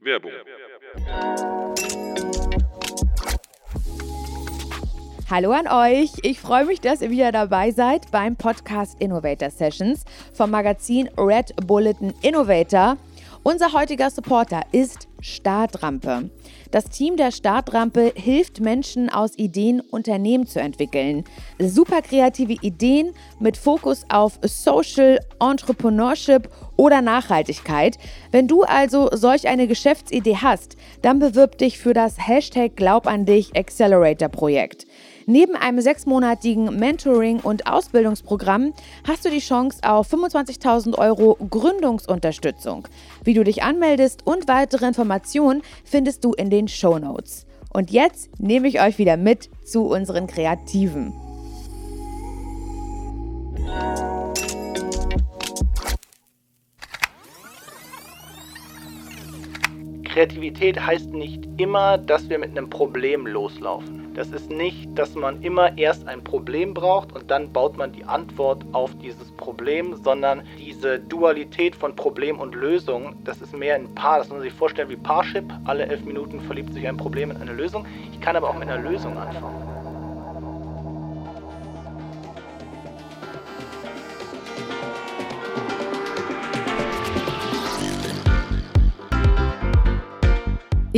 Werbung. 0.00 0.30
Hallo 5.30 5.52
an 5.52 5.66
euch. 5.66 6.10
Ich 6.22 6.40
freue 6.40 6.64
mich, 6.64 6.80
dass 6.80 7.02
ihr 7.02 7.10
wieder 7.10 7.32
dabei 7.32 7.70
seid 7.70 8.10
beim 8.10 8.36
Podcast 8.36 9.00
Innovator 9.00 9.50
Sessions 9.50 10.04
vom 10.32 10.50
Magazin 10.50 11.08
Red 11.18 11.54
Bulletin 11.66 12.14
Innovator. 12.22 12.96
Unser 13.50 13.72
heutiger 13.72 14.10
Supporter 14.10 14.60
ist 14.72 15.08
Startrampe. 15.20 16.28
Das 16.70 16.84
Team 16.90 17.16
der 17.16 17.30
Startrampe 17.30 18.12
hilft 18.14 18.60
Menschen 18.60 19.08
aus 19.08 19.38
Ideen 19.38 19.80
Unternehmen 19.80 20.46
zu 20.46 20.60
entwickeln. 20.60 21.24
Super 21.58 22.02
kreative 22.02 22.56
Ideen 22.60 23.14
mit 23.40 23.56
Fokus 23.56 24.04
auf 24.10 24.38
Social, 24.42 25.18
Entrepreneurship 25.40 26.50
oder 26.76 27.00
Nachhaltigkeit. 27.00 27.96
Wenn 28.32 28.48
du 28.48 28.64
also 28.64 29.08
solch 29.12 29.48
eine 29.48 29.66
Geschäftsidee 29.66 30.36
hast, 30.36 30.76
dann 31.00 31.18
bewirb 31.18 31.56
dich 31.56 31.78
für 31.78 31.94
das 31.94 32.18
Hashtag 32.18 32.76
Glaub 32.76 33.06
an 33.06 33.24
dich 33.24 33.56
Accelerator 33.56 34.28
Projekt. 34.28 34.84
Neben 35.30 35.56
einem 35.56 35.82
sechsmonatigen 35.82 36.78
Mentoring- 36.78 37.40
und 37.40 37.66
Ausbildungsprogramm 37.66 38.72
hast 39.06 39.26
du 39.26 39.28
die 39.28 39.40
Chance 39.40 39.80
auf 39.82 40.10
25.000 40.10 40.96
Euro 40.96 41.36
Gründungsunterstützung. 41.50 42.88
Wie 43.24 43.34
du 43.34 43.44
dich 43.44 43.62
anmeldest 43.62 44.26
und 44.26 44.48
weitere 44.48 44.86
Informationen 44.86 45.60
findest 45.84 46.24
du 46.24 46.32
in 46.32 46.48
den 46.48 46.66
Show 46.66 46.98
Notes. 46.98 47.44
Und 47.70 47.90
jetzt 47.90 48.40
nehme 48.40 48.68
ich 48.68 48.80
euch 48.80 48.96
wieder 48.96 49.18
mit 49.18 49.50
zu 49.66 49.82
unseren 49.88 50.28
Kreativen. 50.28 51.12
Kreativität 60.04 60.80
heißt 60.80 61.12
nicht 61.12 61.46
immer, 61.58 61.98
dass 61.98 62.30
wir 62.30 62.38
mit 62.38 62.52
einem 62.52 62.70
Problem 62.70 63.26
loslaufen. 63.26 64.07
Das 64.18 64.30
ist 64.30 64.50
nicht, 64.50 64.98
dass 64.98 65.14
man 65.14 65.42
immer 65.42 65.78
erst 65.78 66.08
ein 66.08 66.24
Problem 66.24 66.74
braucht 66.74 67.12
und 67.12 67.30
dann 67.30 67.52
baut 67.52 67.76
man 67.76 67.92
die 67.92 68.02
Antwort 68.02 68.64
auf 68.72 68.90
dieses 68.98 69.30
Problem, 69.36 69.94
sondern 69.94 70.42
diese 70.58 70.98
Dualität 70.98 71.76
von 71.76 71.94
Problem 71.94 72.40
und 72.40 72.56
Lösung, 72.56 73.14
das 73.22 73.40
ist 73.40 73.56
mehr 73.56 73.76
ein 73.76 73.94
Paar. 73.94 74.18
Das 74.18 74.26
muss 74.26 74.38
man 74.38 74.42
sich 74.42 74.52
vorstellen 74.52 74.88
wie 74.88 74.96
Parship. 74.96 75.44
Alle 75.66 75.86
elf 75.86 76.04
Minuten 76.04 76.40
verliebt 76.40 76.74
sich 76.74 76.88
ein 76.88 76.96
Problem 76.96 77.30
in 77.30 77.36
eine 77.36 77.52
Lösung. 77.52 77.86
Ich 78.12 78.20
kann 78.20 78.34
aber 78.34 78.50
auch 78.50 78.58
mit 78.58 78.68
einer 78.68 78.82
Lösung 78.82 79.16
anfangen. 79.16 79.77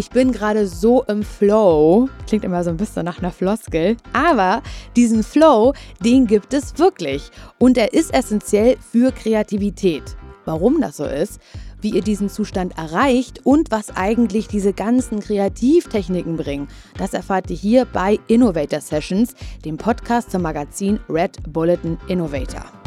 Ich 0.00 0.08
bin 0.08 0.32
gerade 0.32 0.66
so 0.66 1.04
im 1.08 1.22
Flow. 1.22 2.08
Klingt 2.26 2.42
immer 2.42 2.64
so 2.64 2.70
ein 2.70 2.78
bisschen 2.78 3.04
nach 3.04 3.18
einer 3.18 3.30
Floskel. 3.30 3.98
Aber 4.14 4.62
diesen 4.96 5.22
Flow, 5.22 5.74
den 6.02 6.26
gibt 6.26 6.54
es 6.54 6.78
wirklich. 6.78 7.30
Und 7.58 7.76
er 7.76 7.92
ist 7.92 8.14
essentiell 8.14 8.78
für 8.78 9.12
Kreativität. 9.12 10.02
Warum 10.46 10.80
das 10.80 10.96
so 10.96 11.04
ist, 11.04 11.38
wie 11.82 11.90
ihr 11.90 12.00
diesen 12.00 12.30
Zustand 12.30 12.78
erreicht 12.78 13.44
und 13.44 13.70
was 13.70 13.94
eigentlich 13.94 14.48
diese 14.48 14.72
ganzen 14.72 15.20
Kreativtechniken 15.20 16.38
bringen, 16.38 16.68
das 16.96 17.12
erfahrt 17.12 17.50
ihr 17.50 17.56
hier 17.56 17.84
bei 17.84 18.18
Innovator 18.26 18.80
Sessions, 18.80 19.34
dem 19.66 19.76
Podcast 19.76 20.30
zum 20.30 20.40
Magazin 20.40 20.98
Red 21.10 21.36
Bulletin 21.52 21.98
Innovator. 22.08 22.79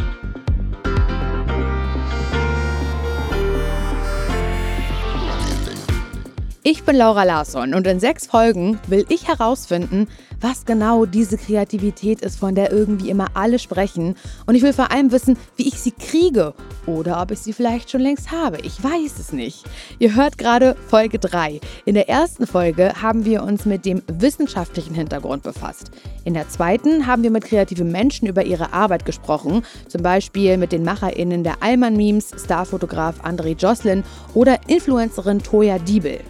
Ich 6.65 6.85
bin 6.85 6.95
Laura 6.95 7.25
Larsson 7.25 7.73
und 7.73 7.85
in 7.87 7.99
sechs 7.99 8.25
Folgen 8.25 8.79
will 8.87 9.05
ich 9.09 9.27
herausfinden, 9.27 10.07
was 10.39 10.63
genau 10.63 11.05
diese 11.05 11.37
Kreativität 11.37 12.21
ist, 12.21 12.39
von 12.39 12.55
der 12.55 12.71
irgendwie 12.71 13.09
immer 13.09 13.27
alle 13.33 13.59
sprechen. 13.59 14.15
Und 14.45 14.55
ich 14.55 14.61
will 14.61 14.71
vor 14.71 14.89
allem 14.89 15.11
wissen, 15.11 15.35
wie 15.57 15.67
ich 15.67 15.81
sie 15.81 15.91
kriege 15.91 16.53
oder 16.85 17.21
ob 17.21 17.31
ich 17.31 17.39
sie 17.39 17.51
vielleicht 17.51 17.91
schon 17.91 17.99
längst 17.99 18.31
habe. 18.31 18.61
Ich 18.61 18.81
weiß 18.81 19.19
es 19.19 19.33
nicht. 19.33 19.65
Ihr 19.99 20.15
hört 20.15 20.37
gerade 20.37 20.77
Folge 20.87 21.19
3. 21.19 21.59
In 21.83 21.95
der 21.95 22.07
ersten 22.07 22.47
Folge 22.47 22.93
haben 23.01 23.25
wir 23.25 23.43
uns 23.43 23.65
mit 23.65 23.83
dem 23.83 24.01
wissenschaftlichen 24.07 24.95
Hintergrund 24.95 25.43
befasst. 25.43 25.91
In 26.23 26.33
der 26.33 26.47
zweiten 26.47 27.07
haben 27.07 27.23
wir 27.23 27.31
mit 27.31 27.43
kreativen 27.43 27.91
Menschen 27.91 28.25
über 28.25 28.45
ihre 28.45 28.71
Arbeit 28.71 29.03
gesprochen, 29.03 29.63
zum 29.89 30.01
Beispiel 30.01 30.55
mit 30.55 30.71
den 30.71 30.85
MacherInnen 30.85 31.43
der 31.43 31.61
Allmann-Memes, 31.61 32.31
Starfotograf 32.41 33.19
André 33.19 33.57
Joslin 33.57 34.05
oder 34.33 34.59
Influencerin 34.69 35.39
Toya 35.43 35.77
Diebel. 35.77 36.21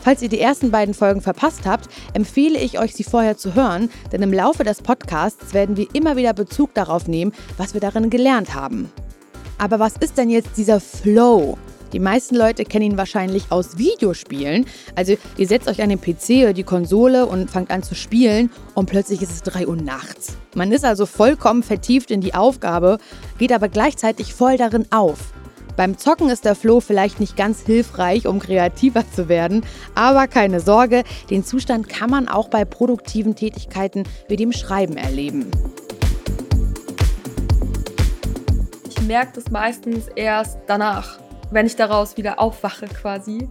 Falls 0.00 0.22
ihr 0.22 0.28
die 0.28 0.40
ersten 0.40 0.70
beiden 0.70 0.94
Folgen 0.94 1.20
verpasst 1.20 1.66
habt, 1.66 1.88
empfehle 2.14 2.58
ich 2.58 2.78
euch, 2.78 2.94
sie 2.94 3.04
vorher 3.04 3.36
zu 3.36 3.54
hören, 3.54 3.90
denn 4.12 4.22
im 4.22 4.32
Laufe 4.32 4.64
des 4.64 4.82
Podcasts 4.82 5.52
werden 5.52 5.76
wir 5.76 5.86
immer 5.92 6.16
wieder 6.16 6.32
Bezug 6.32 6.74
darauf 6.74 7.08
nehmen, 7.08 7.32
was 7.56 7.74
wir 7.74 7.80
darin 7.80 8.10
gelernt 8.10 8.54
haben. 8.54 8.90
Aber 9.58 9.78
was 9.78 9.96
ist 9.96 10.16
denn 10.16 10.30
jetzt 10.30 10.56
dieser 10.56 10.80
Flow? 10.80 11.58
Die 11.92 11.98
meisten 12.00 12.36
Leute 12.36 12.64
kennen 12.64 12.92
ihn 12.92 12.98
wahrscheinlich 12.98 13.44
aus 13.50 13.78
Videospielen. 13.78 14.66
Also 14.94 15.16
ihr 15.38 15.46
setzt 15.46 15.68
euch 15.68 15.80
an 15.80 15.88
den 15.88 16.00
PC 16.00 16.42
oder 16.42 16.52
die 16.52 16.62
Konsole 16.62 17.26
und 17.26 17.50
fangt 17.50 17.70
an 17.70 17.82
zu 17.82 17.94
spielen 17.94 18.50
und 18.74 18.90
plötzlich 18.90 19.22
ist 19.22 19.32
es 19.32 19.42
3 19.42 19.66
Uhr 19.66 19.76
nachts. 19.76 20.36
Man 20.54 20.70
ist 20.70 20.84
also 20.84 21.06
vollkommen 21.06 21.62
vertieft 21.62 22.10
in 22.10 22.20
die 22.20 22.34
Aufgabe, 22.34 22.98
geht 23.38 23.52
aber 23.52 23.68
gleichzeitig 23.68 24.34
voll 24.34 24.58
darin 24.58 24.86
auf. 24.90 25.32
Beim 25.78 25.96
Zocken 25.96 26.28
ist 26.28 26.44
der 26.44 26.56
Flow 26.56 26.80
vielleicht 26.80 27.20
nicht 27.20 27.36
ganz 27.36 27.60
hilfreich, 27.60 28.26
um 28.26 28.40
kreativer 28.40 29.08
zu 29.08 29.28
werden, 29.28 29.64
aber 29.94 30.26
keine 30.26 30.58
Sorge, 30.58 31.04
den 31.30 31.44
Zustand 31.44 31.88
kann 31.88 32.10
man 32.10 32.26
auch 32.26 32.48
bei 32.48 32.64
produktiven 32.64 33.36
Tätigkeiten 33.36 34.02
wie 34.26 34.34
dem 34.34 34.50
Schreiben 34.50 34.96
erleben. 34.96 35.52
Ich 38.90 39.00
merke 39.02 39.34
das 39.36 39.52
meistens 39.52 40.08
erst 40.16 40.58
danach, 40.66 41.20
wenn 41.52 41.64
ich 41.64 41.76
daraus 41.76 42.16
wieder 42.16 42.40
aufwache 42.40 42.86
quasi. 42.88 43.48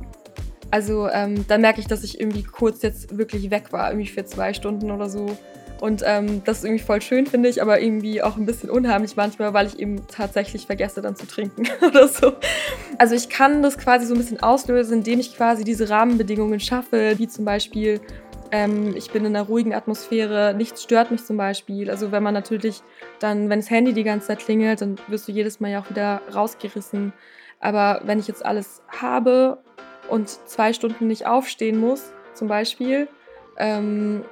Also 0.69 1.07
ähm, 1.07 1.45
dann 1.47 1.61
merke 1.61 1.79
ich, 1.79 1.87
dass 1.87 2.03
ich 2.03 2.19
irgendwie 2.19 2.43
kurz 2.43 2.81
jetzt 2.81 3.17
wirklich 3.17 3.51
weg 3.51 3.71
war, 3.71 3.89
irgendwie 3.89 4.09
für 4.09 4.25
zwei 4.25 4.53
Stunden 4.53 4.91
oder 4.91 5.09
so. 5.09 5.27
Und 5.79 6.01
ähm, 6.05 6.43
das 6.43 6.59
ist 6.59 6.63
irgendwie 6.65 6.83
voll 6.83 7.01
schön, 7.01 7.27
finde 7.27 7.49
ich, 7.49 7.61
aber 7.61 7.79
irgendwie 7.79 8.21
auch 8.21 8.37
ein 8.37 8.45
bisschen 8.45 8.69
unheimlich 8.69 9.15
manchmal, 9.15 9.53
weil 9.53 9.67
ich 9.67 9.79
eben 9.79 10.07
tatsächlich 10.07 10.65
vergesse, 10.65 11.01
dann 11.01 11.15
zu 11.15 11.27
trinken 11.27 11.67
oder 11.87 12.07
so. 12.07 12.33
Also 12.97 13.15
ich 13.15 13.29
kann 13.29 13.61
das 13.61 13.77
quasi 13.77 14.05
so 14.05 14.15
ein 14.15 14.17
bisschen 14.17 14.41
auslösen, 14.41 14.99
indem 14.99 15.19
ich 15.19 15.35
quasi 15.35 15.63
diese 15.63 15.89
Rahmenbedingungen 15.89 16.59
schaffe, 16.59 17.13
wie 17.17 17.27
zum 17.27 17.45
Beispiel, 17.45 18.01
ähm, 18.51 18.95
ich 18.95 19.11
bin 19.11 19.23
in 19.25 19.35
einer 19.35 19.45
ruhigen 19.45 19.73
Atmosphäre, 19.73 20.55
nichts 20.55 20.83
stört 20.83 21.11
mich 21.11 21.23
zum 21.23 21.37
Beispiel. 21.37 21.91
Also 21.91 22.11
wenn 22.11 22.23
man 22.23 22.33
natürlich 22.33 22.81
dann, 23.19 23.49
wenn 23.49 23.59
das 23.59 23.69
Handy 23.69 23.93
die 23.93 24.03
ganze 24.03 24.27
Zeit 24.27 24.39
klingelt, 24.39 24.81
dann 24.81 24.95
wirst 25.07 25.27
du 25.27 25.31
jedes 25.31 25.59
Mal 25.59 25.71
ja 25.71 25.81
auch 25.81 25.89
wieder 25.89 26.21
rausgerissen. 26.33 27.13
Aber 27.59 28.01
wenn 28.05 28.19
ich 28.19 28.27
jetzt 28.27 28.45
alles 28.45 28.81
habe 28.87 29.59
und 30.09 30.29
zwei 30.29 30.73
Stunden 30.73 31.07
nicht 31.07 31.27
aufstehen 31.27 31.79
muss, 31.79 32.11
zum 32.33 32.47
Beispiel, 32.47 33.07
ähm, 33.57 34.23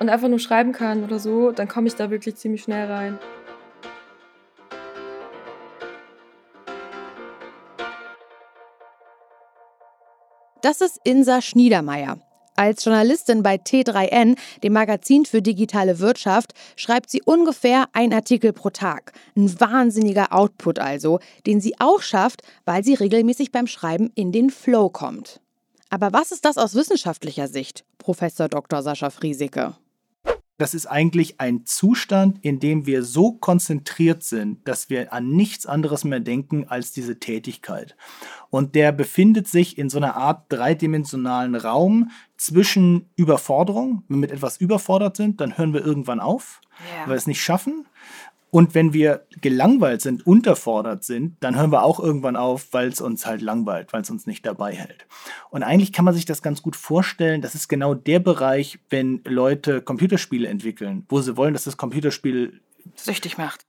und 0.00 0.08
einfach 0.08 0.28
nur 0.28 0.38
schreiben 0.38 0.72
kann 0.72 1.04
oder 1.04 1.18
so, 1.18 1.52
dann 1.52 1.68
komme 1.68 1.86
ich 1.86 1.94
da 1.94 2.10
wirklich 2.10 2.36
ziemlich 2.36 2.62
schnell 2.62 2.90
rein. 2.90 3.18
Das 10.62 10.80
ist 10.80 10.98
Insa 11.04 11.42
Schniedermeier. 11.42 12.18
Als 12.56 12.84
Journalistin 12.84 13.42
bei 13.42 13.56
T3N, 13.56 14.36
dem 14.62 14.72
Magazin 14.72 15.26
für 15.26 15.42
digitale 15.42 15.98
Wirtschaft, 15.98 16.54
schreibt 16.76 17.10
sie 17.10 17.20
ungefähr 17.22 17.86
ein 17.92 18.12
Artikel 18.12 18.52
pro 18.52 18.70
Tag. 18.70 19.12
Ein 19.36 19.60
wahnsinniger 19.60 20.32
Output 20.32 20.78
also, 20.78 21.18
den 21.46 21.60
sie 21.60 21.74
auch 21.80 22.00
schafft, 22.00 22.42
weil 22.64 22.84
sie 22.84 22.94
regelmäßig 22.94 23.50
beim 23.52 23.66
Schreiben 23.66 24.10
in 24.14 24.30
den 24.30 24.50
Flow 24.50 24.88
kommt. 24.88 25.40
Aber 25.94 26.12
was 26.12 26.32
ist 26.32 26.44
das 26.44 26.58
aus 26.58 26.74
wissenschaftlicher 26.74 27.46
Sicht, 27.46 27.84
Professor 27.98 28.48
Dr. 28.48 28.82
Sascha 28.82 29.10
Friesike? 29.10 29.76
Das 30.58 30.74
ist 30.74 30.86
eigentlich 30.86 31.40
ein 31.40 31.66
Zustand, 31.66 32.44
in 32.44 32.58
dem 32.58 32.84
wir 32.84 33.04
so 33.04 33.34
konzentriert 33.34 34.24
sind, 34.24 34.66
dass 34.66 34.90
wir 34.90 35.12
an 35.12 35.30
nichts 35.30 35.66
anderes 35.66 36.02
mehr 36.02 36.18
denken 36.18 36.66
als 36.66 36.90
diese 36.90 37.20
Tätigkeit. 37.20 37.94
Und 38.50 38.74
der 38.74 38.90
befindet 38.90 39.46
sich 39.46 39.78
in 39.78 39.88
so 39.88 39.98
einer 39.98 40.16
Art 40.16 40.46
dreidimensionalen 40.48 41.54
Raum 41.54 42.10
zwischen 42.36 43.08
Überforderung. 43.14 44.02
Wenn 44.08 44.16
wir 44.16 44.22
mit 44.22 44.32
etwas 44.32 44.56
überfordert 44.56 45.16
sind, 45.16 45.40
dann 45.40 45.56
hören 45.58 45.74
wir 45.74 45.86
irgendwann 45.86 46.18
auf, 46.18 46.60
yeah. 46.80 47.02
weil 47.02 47.10
wir 47.10 47.18
es 47.18 47.28
nicht 47.28 47.40
schaffen. 47.40 47.86
Und 48.54 48.72
wenn 48.72 48.92
wir 48.92 49.26
gelangweilt 49.40 50.00
sind, 50.00 50.28
unterfordert 50.28 51.02
sind, 51.02 51.36
dann 51.40 51.56
hören 51.56 51.72
wir 51.72 51.82
auch 51.82 51.98
irgendwann 51.98 52.36
auf, 52.36 52.68
weil 52.70 52.86
es 52.86 53.00
uns 53.00 53.26
halt 53.26 53.42
langweilt, 53.42 53.92
weil 53.92 54.02
es 54.02 54.10
uns 54.10 54.28
nicht 54.28 54.46
dabei 54.46 54.72
hält. 54.72 55.08
Und 55.50 55.64
eigentlich 55.64 55.92
kann 55.92 56.04
man 56.04 56.14
sich 56.14 56.24
das 56.24 56.40
ganz 56.40 56.62
gut 56.62 56.76
vorstellen. 56.76 57.42
Das 57.42 57.56
ist 57.56 57.66
genau 57.66 57.94
der 57.94 58.20
Bereich, 58.20 58.78
wenn 58.90 59.22
Leute 59.24 59.82
Computerspiele 59.82 60.46
entwickeln, 60.46 61.04
wo 61.08 61.20
sie 61.20 61.36
wollen, 61.36 61.52
dass 61.52 61.64
das 61.64 61.76
Computerspiel 61.76 62.60
süchtig 62.94 63.38
macht. 63.38 63.66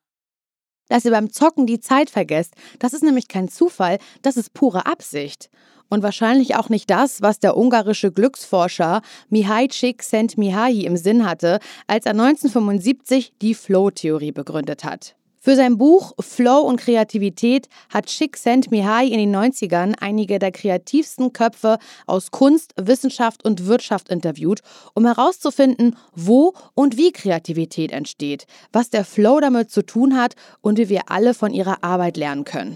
Dass 0.90 1.06
ihr 1.06 1.12
beim 1.12 1.32
Zocken 1.32 1.66
die 1.66 1.80
Zeit 1.80 2.10
vergesst, 2.10 2.54
das 2.80 2.94
ist 2.94 3.04
nämlich 3.04 3.28
kein 3.28 3.48
Zufall, 3.48 3.98
das 4.22 4.38
ist 4.38 4.54
pure 4.54 4.86
Absicht. 4.86 5.50
Und 5.90 6.04
wahrscheinlich 6.04 6.56
auch 6.56 6.70
nicht 6.70 6.90
das, 6.90 7.22
was 7.22 7.40
der 7.40 7.58
ungarische 7.58 8.12
Glücksforscher 8.12 9.02
Mihai 9.30 9.68
Csikszentmihalyi 9.68 10.86
im 10.86 10.98
Sinn 10.98 11.28
hatte, 11.28 11.60
als 11.88 12.06
er 12.06 12.12
1975 12.12 13.34
die 13.42 13.54
Flow-Theorie 13.54 14.32
begründet 14.32 14.84
hat. 14.84 15.16
Für 15.46 15.56
sein 15.56 15.78
Buch 15.78 16.14
Flow 16.20 16.62
und 16.62 16.78
Kreativität 16.78 17.70
hat 17.94 18.08
Csikszentmihalyi 18.08 19.12
in 19.12 19.20
den 19.20 19.36
90ern 19.36 19.94
einige 20.00 20.40
der 20.40 20.52
kreativsten 20.52 21.34
Köpfe 21.34 21.78
aus 22.08 22.32
Kunst, 22.32 22.74
Wissenschaft 22.82 23.46
und 23.46 23.68
Wirtschaft 23.68 24.10
interviewt, 24.10 24.62
um 24.96 25.06
herauszufinden, 25.06 25.98
wo 26.16 26.56
und 26.74 26.98
wie 26.98 27.12
Kreativität 27.12 27.92
entsteht, 27.92 28.48
was 28.74 28.90
der 28.90 29.06
Flow 29.06 29.40
damit 29.40 29.70
zu 29.70 29.84
tun 29.84 30.18
hat 30.18 30.34
und 30.62 30.80
wie 30.80 30.90
wir 30.90 31.12
alle 31.12 31.36
von 31.36 31.54
ihrer 31.54 31.84
Arbeit 31.84 32.18
lernen 32.18 32.44
können. 32.44 32.76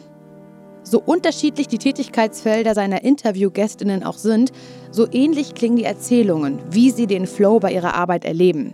So 0.84 1.02
unterschiedlich 1.02 1.68
die 1.68 1.78
Tätigkeitsfelder 1.78 2.74
seiner 2.74 3.04
Interviewgästinnen 3.04 4.04
auch 4.04 4.18
sind, 4.18 4.52
so 4.92 5.08
ähnlich 5.12 5.54
klingen 5.54 5.76
die 5.76 5.84
Erzählungen, 5.84 6.60
wie 6.72 6.92
sie 6.92 7.06
den 7.06 7.28
Flow 7.28 7.60
bei 7.60 7.74
ihrer 7.74 7.96
Arbeit 7.96 8.26
erleben. 8.26 8.74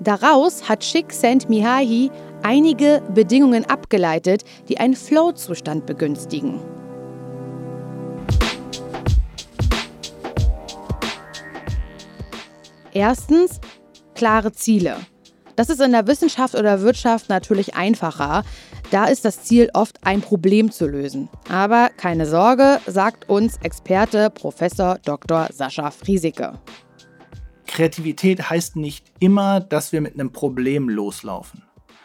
Daraus 0.00 0.66
hat 0.66 0.82
Schick 0.82 1.12
Mihahi 1.48 2.10
einige 2.42 3.02
Bedingungen 3.14 3.66
abgeleitet, 3.66 4.44
die 4.68 4.78
einen 4.78 4.96
Flow-Zustand 4.96 5.84
begünstigen. 5.84 6.58
Erstens 12.92 13.60
klare 14.14 14.52
Ziele. 14.52 14.96
Das 15.56 15.68
ist 15.68 15.82
in 15.82 15.92
der 15.92 16.06
Wissenschaft 16.06 16.54
oder 16.54 16.80
Wirtschaft 16.80 17.28
natürlich 17.28 17.74
einfacher. 17.74 18.42
Da 18.90 19.04
ist 19.04 19.26
das 19.26 19.42
Ziel 19.42 19.68
oft 19.74 19.98
ein 20.02 20.22
Problem 20.22 20.72
zu 20.72 20.86
lösen. 20.86 21.28
Aber 21.50 21.90
keine 21.96 22.24
Sorge, 22.26 22.80
sagt 22.86 23.28
uns 23.28 23.58
Experte 23.62 24.30
Professor 24.30 24.98
Dr. 25.04 25.48
Sascha 25.52 25.90
Friesike. 25.90 26.54
Kreativität 27.70 28.50
heißt 28.50 28.76
nicht 28.76 29.12
immer, 29.20 29.60
dass 29.60 29.92
wir 29.92 30.00
mit 30.00 30.14
einem 30.14 30.32
Problem 30.32 30.88
loslaufen. 30.88 31.62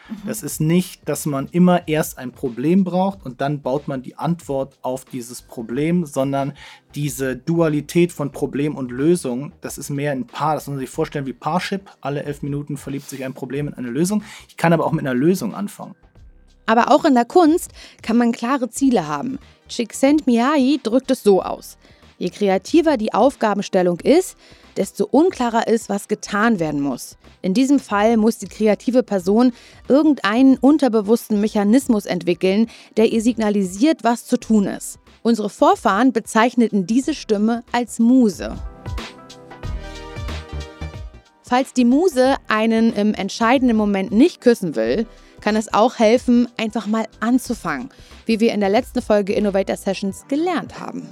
Mhm. 0.08 0.16
Das 0.26 0.44
ist 0.44 0.60
nicht, 0.60 1.08
dass 1.08 1.26
man 1.26 1.48
immer 1.48 1.88
erst 1.88 2.18
ein 2.18 2.30
Problem 2.30 2.84
braucht 2.84 3.26
und 3.26 3.40
dann 3.40 3.62
baut 3.62 3.88
man 3.88 4.00
die 4.00 4.16
Antwort 4.16 4.78
auf 4.82 5.04
dieses 5.04 5.42
Problem, 5.42 6.06
sondern 6.06 6.52
diese 6.94 7.36
Dualität 7.36 8.12
von 8.12 8.30
Problem 8.30 8.76
und 8.76 8.92
Lösung, 8.92 9.52
das 9.60 9.76
ist 9.76 9.90
mehr 9.90 10.12
ein 10.12 10.28
Paar. 10.28 10.54
Das 10.54 10.68
muss 10.68 10.74
man 10.74 10.78
sich 10.78 10.90
vorstellen 10.90 11.26
wie 11.26 11.32
Parship. 11.32 11.90
Alle 12.00 12.22
elf 12.22 12.42
Minuten 12.42 12.76
verliebt 12.76 13.08
sich 13.08 13.24
ein 13.24 13.34
Problem 13.34 13.66
in 13.66 13.74
eine 13.74 13.90
Lösung. 13.90 14.22
Ich 14.48 14.56
kann 14.56 14.72
aber 14.72 14.86
auch 14.86 14.92
mit 14.92 15.04
einer 15.04 15.14
Lösung 15.14 15.52
anfangen. 15.52 15.96
Aber 16.66 16.92
auch 16.92 17.04
in 17.04 17.14
der 17.14 17.24
Kunst 17.24 17.72
kann 18.02 18.16
man 18.16 18.30
klare 18.30 18.70
Ziele 18.70 19.08
haben. 19.08 19.38
Csikszentmihalyi 19.68 20.80
drückt 20.80 21.10
es 21.10 21.24
so 21.24 21.42
aus. 21.42 21.76
Je 22.18 22.30
kreativer 22.30 22.96
die 22.96 23.12
Aufgabenstellung 23.12 24.00
ist, 24.00 24.36
desto 24.76 25.04
unklarer 25.04 25.66
ist, 25.66 25.88
was 25.88 26.08
getan 26.08 26.60
werden 26.60 26.80
muss. 26.80 27.16
In 27.42 27.54
diesem 27.54 27.78
Fall 27.78 28.16
muss 28.16 28.38
die 28.38 28.48
kreative 28.48 29.02
Person 29.02 29.52
irgendeinen 29.88 30.56
unterbewussten 30.58 31.40
Mechanismus 31.40 32.06
entwickeln, 32.06 32.68
der 32.96 33.12
ihr 33.12 33.22
signalisiert, 33.22 34.04
was 34.04 34.26
zu 34.26 34.36
tun 34.36 34.66
ist. 34.66 34.98
Unsere 35.22 35.50
Vorfahren 35.50 36.12
bezeichneten 36.12 36.86
diese 36.86 37.14
Stimme 37.14 37.64
als 37.72 37.98
Muse. 37.98 38.56
Falls 41.42 41.72
die 41.72 41.84
Muse 41.84 42.36
einen 42.48 42.92
im 42.92 43.14
entscheidenden 43.14 43.76
Moment 43.76 44.12
nicht 44.12 44.40
küssen 44.40 44.74
will, 44.74 45.06
kann 45.40 45.54
es 45.54 45.72
auch 45.72 45.98
helfen, 45.98 46.48
einfach 46.56 46.86
mal 46.86 47.06
anzufangen, 47.20 47.90
wie 48.24 48.40
wir 48.40 48.52
in 48.52 48.60
der 48.60 48.68
letzten 48.68 49.00
Folge 49.00 49.32
Innovator 49.32 49.76
Sessions 49.76 50.24
gelernt 50.28 50.80
haben 50.80 51.08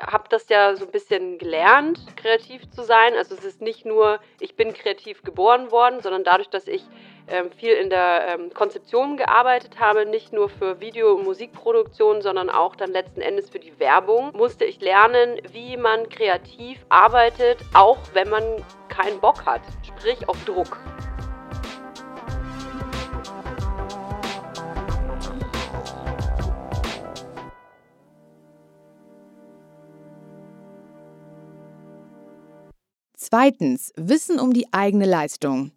habe 0.00 0.24
das 0.28 0.48
ja 0.48 0.76
so 0.76 0.84
ein 0.84 0.90
bisschen 0.90 1.38
gelernt, 1.38 2.00
kreativ 2.16 2.68
zu 2.70 2.82
sein. 2.82 3.14
Also 3.14 3.34
es 3.34 3.44
ist 3.44 3.62
nicht 3.62 3.84
nur, 3.84 4.18
ich 4.40 4.56
bin 4.56 4.72
kreativ 4.74 5.22
geboren 5.22 5.70
worden, 5.70 6.00
sondern 6.00 6.24
dadurch, 6.24 6.48
dass 6.48 6.68
ich 6.68 6.84
ähm, 7.28 7.50
viel 7.50 7.72
in 7.72 7.90
der 7.90 8.26
ähm, 8.28 8.52
Konzeption 8.54 9.16
gearbeitet 9.16 9.80
habe, 9.80 10.06
nicht 10.06 10.32
nur 10.32 10.48
für 10.48 10.80
Video- 10.80 11.14
und 11.14 11.24
Musikproduktion, 11.24 12.22
sondern 12.22 12.50
auch 12.50 12.76
dann 12.76 12.92
letzten 12.92 13.20
Endes 13.20 13.50
für 13.50 13.58
die 13.58 13.78
Werbung, 13.78 14.30
musste 14.36 14.64
ich 14.64 14.80
lernen, 14.80 15.40
wie 15.52 15.76
man 15.76 16.08
kreativ 16.08 16.78
arbeitet, 16.88 17.58
auch 17.74 17.98
wenn 18.12 18.28
man 18.28 18.64
keinen 18.88 19.20
Bock 19.20 19.44
hat, 19.44 19.62
sprich 19.82 20.28
auf 20.28 20.42
Druck. 20.44 20.78
Zweitens, 33.28 33.92
Wissen 33.96 34.38
um 34.38 34.52
die 34.52 34.72
eigene 34.72 35.04
Leistung. 35.04 35.72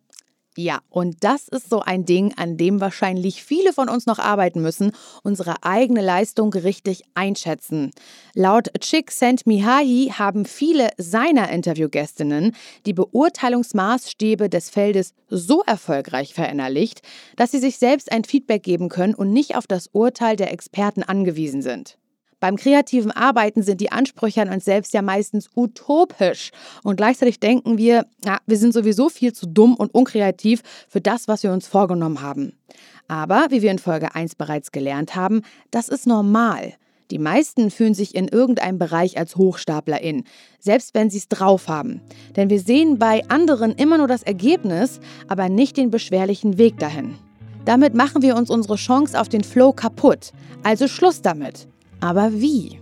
Ja, 0.55 0.81
und 0.91 1.23
das 1.23 1.47
ist 1.47 1.67
so 1.67 1.79
ein 1.79 2.05
Ding, 2.05 2.31
an 2.37 2.57
dem 2.57 2.79
wahrscheinlich 2.79 3.43
viele 3.43 3.73
von 3.73 3.89
uns 3.89 4.05
noch 4.05 4.19
arbeiten 4.19 4.61
müssen, 4.61 4.91
unsere 5.23 5.63
eigene 5.63 6.03
Leistung 6.03 6.53
richtig 6.53 7.01
einschätzen. 7.15 7.89
Laut 8.35 8.69
Chick 8.81 9.11
Mihahi 9.45 10.13
haben 10.15 10.45
viele 10.45 10.91
seiner 10.97 11.49
Interviewgästinnen 11.49 12.55
die 12.85 12.93
Beurteilungsmaßstäbe 12.93 14.47
des 14.47 14.69
Feldes 14.69 15.15
so 15.27 15.63
erfolgreich 15.63 16.35
verinnerlicht, 16.35 17.01
dass 17.35 17.49
sie 17.49 17.59
sich 17.59 17.79
selbst 17.79 18.11
ein 18.11 18.25
Feedback 18.25 18.61
geben 18.61 18.89
können 18.89 19.15
und 19.15 19.33
nicht 19.33 19.55
auf 19.55 19.65
das 19.65 19.89
Urteil 19.91 20.35
der 20.35 20.53
Experten 20.53 21.01
angewiesen 21.01 21.63
sind. 21.63 21.97
Beim 22.39 22.55
kreativen 22.55 23.11
Arbeiten 23.11 23.63
sind 23.63 23.81
die 23.81 23.91
Ansprüche 23.91 24.41
an 24.41 24.49
uns 24.49 24.65
selbst 24.65 24.93
ja 24.93 25.01
meistens 25.01 25.49
utopisch. 25.55 26.51
Und 26.83 26.95
gleichzeitig 26.95 27.39
denken 27.39 27.77
wir, 27.77 28.05
ja, 28.23 28.37
wir 28.45 28.57
sind 28.57 28.73
sowieso 28.73 29.09
viel 29.09 29.33
zu 29.33 29.47
dumm 29.47 29.75
und 29.75 29.93
unkreativ 29.93 30.61
für 30.87 31.01
das, 31.01 31.27
was 31.27 31.43
wir 31.43 31.51
uns 31.51 31.67
vorgenommen 31.67 32.21
haben. 32.21 32.53
Aber, 33.07 33.47
wie 33.49 33.61
wir 33.61 33.71
in 33.71 33.79
Folge 33.79 34.15
1 34.15 34.35
bereits 34.35 34.71
gelernt 34.71 35.15
haben, 35.15 35.41
das 35.71 35.89
ist 35.89 36.07
normal. 36.07 36.73
Die 37.11 37.17
meisten 37.17 37.71
fühlen 37.71 37.95
sich 37.95 38.13
in 38.13 38.27
irgendeinem 38.27 38.77
Bereich 38.77 39.17
als 39.17 39.35
Hochstaplerin, 39.35 40.25
selbst 40.59 40.93
wenn 40.93 41.09
sie 41.09 41.17
es 41.17 41.27
drauf 41.27 41.67
haben. 41.67 42.01
Denn 42.35 42.51
wir 42.51 42.59
sehen 42.59 42.99
bei 42.99 43.27
anderen 43.29 43.73
immer 43.73 43.97
nur 43.97 44.07
das 44.07 44.21
Ergebnis, 44.21 44.99
aber 45.27 45.49
nicht 45.49 45.75
den 45.75 45.89
beschwerlichen 45.89 46.59
Weg 46.59 46.77
dahin. 46.77 47.15
Damit 47.65 47.95
machen 47.95 48.21
wir 48.21 48.35
uns 48.35 48.51
unsere 48.51 48.75
Chance 48.75 49.19
auf 49.19 49.27
den 49.27 49.43
Flow 49.43 49.73
kaputt. 49.73 50.31
Also 50.63 50.87
Schluss 50.87 51.21
damit. 51.21 51.67
Aber 51.99 52.31
wie? 52.31 52.79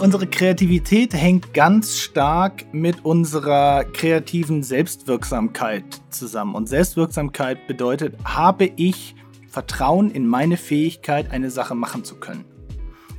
Unsere 0.00 0.26
Kreativität 0.26 1.12
hängt 1.12 1.52
ganz 1.52 1.98
stark 1.98 2.64
mit 2.72 3.04
unserer 3.04 3.84
kreativen 3.84 4.62
Selbstwirksamkeit 4.62 5.84
zusammen. 6.08 6.54
Und 6.54 6.70
Selbstwirksamkeit 6.70 7.66
bedeutet, 7.66 8.16
habe 8.24 8.64
ich 8.76 9.14
Vertrauen 9.48 10.10
in 10.10 10.26
meine 10.26 10.56
Fähigkeit, 10.56 11.30
eine 11.30 11.50
Sache 11.50 11.74
machen 11.74 12.02
zu 12.02 12.16
können. 12.16 12.46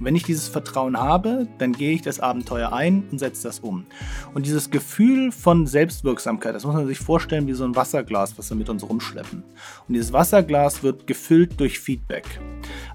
Wenn 0.03 0.15
ich 0.15 0.24
dieses 0.24 0.48
Vertrauen 0.48 0.98
habe, 0.98 1.48
dann 1.58 1.74
gehe 1.74 1.93
ich 1.93 2.01
das 2.01 2.20
Abenteuer 2.20 2.74
ein 2.74 3.03
und 3.12 3.20
setze 3.20 3.43
das 3.43 3.60
um. 3.60 3.86
Und 4.34 4.46
dieses 4.46 4.70
Gefühl 4.70 5.31
von 5.31 5.67
Selbstwirksamkeit, 5.67 6.55
das 6.55 6.65
muss 6.65 6.75
man 6.75 6.88
sich 6.88 7.00
vorstellen 7.00 7.48
wie 7.48 7.53
so 7.53 7.63
ein 7.63 7.75
Wasserglas, 7.75 8.38
was 8.38 8.50
wir 8.50 8.58
mit 8.58 8.70
uns 8.70 8.88
rumschleppen. 8.88 9.43
Und 9.88 9.93
dieses 9.93 10.13
Wasserglas 10.13 10.84
wird 10.84 11.08
gefüllt 11.08 11.60
durch 11.60 11.79
Feedback. 11.79 12.25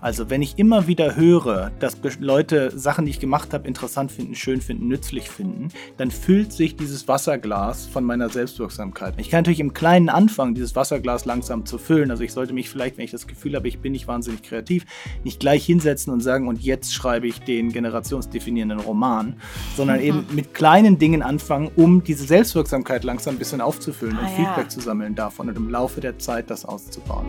Also 0.00 0.30
wenn 0.30 0.42
ich 0.42 0.58
immer 0.58 0.86
wieder 0.86 1.16
höre, 1.16 1.70
dass 1.78 1.96
Leute 2.20 2.76
Sachen, 2.76 3.04
die 3.04 3.10
ich 3.10 3.20
gemacht 3.20 3.52
habe, 3.52 3.66
interessant 3.66 4.12
finden, 4.12 4.34
schön 4.34 4.60
finden, 4.60 4.88
nützlich 4.88 5.28
finden, 5.28 5.68
dann 5.96 6.10
füllt 6.10 6.52
sich 6.52 6.76
dieses 6.76 7.08
Wasserglas 7.08 7.86
von 7.86 8.04
meiner 8.04 8.28
Selbstwirksamkeit. 8.28 9.14
Ich 9.18 9.30
kann 9.30 9.40
natürlich 9.40 9.60
im 9.60 9.74
Kleinen 9.74 10.08
anfangen, 10.08 10.54
dieses 10.54 10.76
Wasserglas 10.76 11.24
langsam 11.24 11.66
zu 11.66 11.78
füllen. 11.78 12.10
Also 12.10 12.22
ich 12.22 12.32
sollte 12.32 12.52
mich 12.52 12.70
vielleicht, 12.70 12.96
wenn 12.96 13.04
ich 13.04 13.10
das 13.10 13.26
Gefühl 13.26 13.54
habe, 13.54 13.68
ich 13.68 13.80
bin 13.80 13.92
nicht 13.92 14.08
wahnsinnig 14.08 14.42
kreativ, 14.42 14.86
nicht 15.24 15.40
gleich 15.40 15.64
hinsetzen 15.64 16.12
und 16.12 16.20
sagen, 16.20 16.48
und 16.48 16.60
jetzt 16.60 16.94
schreibe 16.96 17.26
ich 17.28 17.40
den 17.40 17.70
generationsdefinierenden 17.70 18.80
Roman, 18.80 19.36
sondern 19.76 19.98
mhm. 19.98 20.04
eben 20.04 20.26
mit 20.32 20.54
kleinen 20.54 20.98
Dingen 20.98 21.22
anfangen, 21.22 21.70
um 21.76 22.02
diese 22.02 22.24
Selbstwirksamkeit 22.24 23.04
langsam 23.04 23.36
ein 23.36 23.38
bisschen 23.38 23.60
aufzufüllen 23.60 24.16
ah, 24.18 24.22
und 24.22 24.28
Feedback 24.30 24.64
ja. 24.64 24.68
zu 24.68 24.80
sammeln 24.80 25.14
davon 25.14 25.48
und 25.48 25.56
im 25.56 25.70
Laufe 25.70 26.00
der 26.00 26.18
Zeit 26.18 26.50
das 26.50 26.64
auszubauen. 26.64 27.26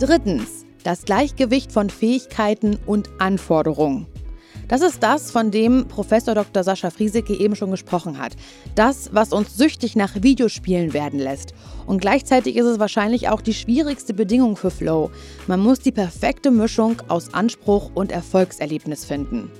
Drittens, 0.00 0.66
das 0.82 1.04
Gleichgewicht 1.04 1.72
von 1.72 1.90
Fähigkeiten 1.90 2.78
und 2.86 3.10
Anforderungen. 3.18 4.06
Das 4.68 4.80
ist 4.80 5.00
das, 5.00 5.30
von 5.30 5.52
dem 5.52 5.86
Professor 5.86 6.34
Dr. 6.34 6.64
Sascha 6.64 6.90
Friesecke 6.90 7.34
eben 7.34 7.54
schon 7.54 7.70
gesprochen 7.70 8.18
hat. 8.18 8.32
Das, 8.74 9.10
was 9.12 9.32
uns 9.32 9.56
süchtig 9.56 9.94
nach 9.94 10.20
Videospielen 10.20 10.92
werden 10.92 11.20
lässt. 11.20 11.54
Und 11.86 12.00
gleichzeitig 12.00 12.56
ist 12.56 12.66
es 12.66 12.80
wahrscheinlich 12.80 13.28
auch 13.28 13.40
die 13.40 13.54
schwierigste 13.54 14.12
Bedingung 14.12 14.56
für 14.56 14.72
Flow. 14.72 15.12
Man 15.46 15.60
muss 15.60 15.78
die 15.78 15.92
perfekte 15.92 16.50
Mischung 16.50 17.00
aus 17.06 17.32
Anspruch 17.32 17.92
und 17.94 18.10
Erfolgserlebnis 18.10 19.04
finden. 19.04 19.52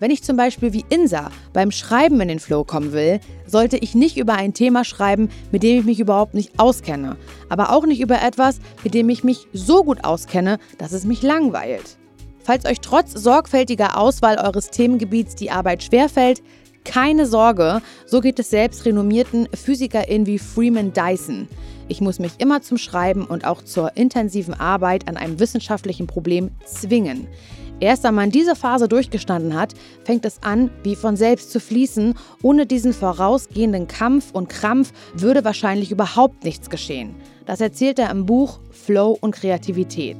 Wenn 0.00 0.10
ich 0.10 0.24
zum 0.24 0.36
Beispiel 0.36 0.72
wie 0.72 0.84
Insa 0.88 1.30
beim 1.52 1.70
Schreiben 1.70 2.20
in 2.20 2.28
den 2.28 2.40
Flow 2.40 2.64
kommen 2.64 2.92
will, 2.92 3.20
sollte 3.46 3.76
ich 3.76 3.94
nicht 3.94 4.16
über 4.16 4.34
ein 4.34 4.54
Thema 4.54 4.84
schreiben, 4.84 5.28
mit 5.52 5.62
dem 5.62 5.80
ich 5.80 5.84
mich 5.84 6.00
überhaupt 6.00 6.34
nicht 6.34 6.58
auskenne, 6.58 7.16
aber 7.48 7.70
auch 7.70 7.86
nicht 7.86 8.00
über 8.00 8.20
etwas, 8.22 8.58
mit 8.82 8.94
dem 8.94 9.08
ich 9.08 9.22
mich 9.22 9.46
so 9.52 9.84
gut 9.84 10.04
auskenne, 10.04 10.58
dass 10.78 10.92
es 10.92 11.04
mich 11.04 11.22
langweilt. 11.22 11.98
Falls 12.48 12.64
euch 12.64 12.80
trotz 12.80 13.12
sorgfältiger 13.12 13.98
Auswahl 13.98 14.38
eures 14.38 14.70
Themengebiets 14.70 15.34
die 15.34 15.50
Arbeit 15.50 15.82
schwerfällt, 15.82 16.42
keine 16.82 17.26
Sorge, 17.26 17.82
so 18.06 18.22
geht 18.22 18.38
es 18.38 18.48
selbst 18.48 18.86
renommierten 18.86 19.50
PhysikerInnen 19.52 20.26
wie 20.26 20.38
Freeman 20.38 20.94
Dyson. 20.94 21.46
Ich 21.88 22.00
muss 22.00 22.18
mich 22.18 22.32
immer 22.38 22.62
zum 22.62 22.78
Schreiben 22.78 23.26
und 23.26 23.44
auch 23.44 23.60
zur 23.60 23.98
intensiven 23.98 24.54
Arbeit 24.54 25.08
an 25.08 25.18
einem 25.18 25.38
wissenschaftlichen 25.38 26.06
Problem 26.06 26.50
zwingen. 26.64 27.26
Erst 27.80 28.04
wenn 28.04 28.14
man 28.14 28.30
diese 28.30 28.56
Phase 28.56 28.88
durchgestanden 28.88 29.52
hat, 29.52 29.74
fängt 30.04 30.24
es 30.24 30.42
an, 30.42 30.70
wie 30.82 30.96
von 30.96 31.18
selbst 31.18 31.50
zu 31.50 31.60
fließen. 31.60 32.14
Ohne 32.40 32.64
diesen 32.64 32.94
vorausgehenden 32.94 33.88
Kampf 33.88 34.30
und 34.32 34.48
Krampf 34.48 34.94
würde 35.12 35.44
wahrscheinlich 35.44 35.90
überhaupt 35.90 36.44
nichts 36.44 36.70
geschehen. 36.70 37.14
Das 37.44 37.60
erzählt 37.60 37.98
er 37.98 38.10
im 38.10 38.24
Buch 38.24 38.60
Flow 38.70 39.18
und 39.20 39.34
Kreativität. 39.34 40.16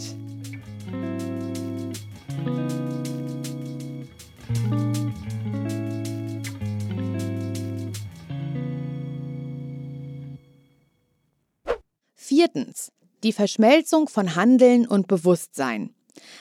Viertens. 12.28 12.92
Die 13.24 13.32
Verschmelzung 13.32 14.06
von 14.06 14.36
Handeln 14.36 14.86
und 14.86 15.08
Bewusstsein. 15.08 15.94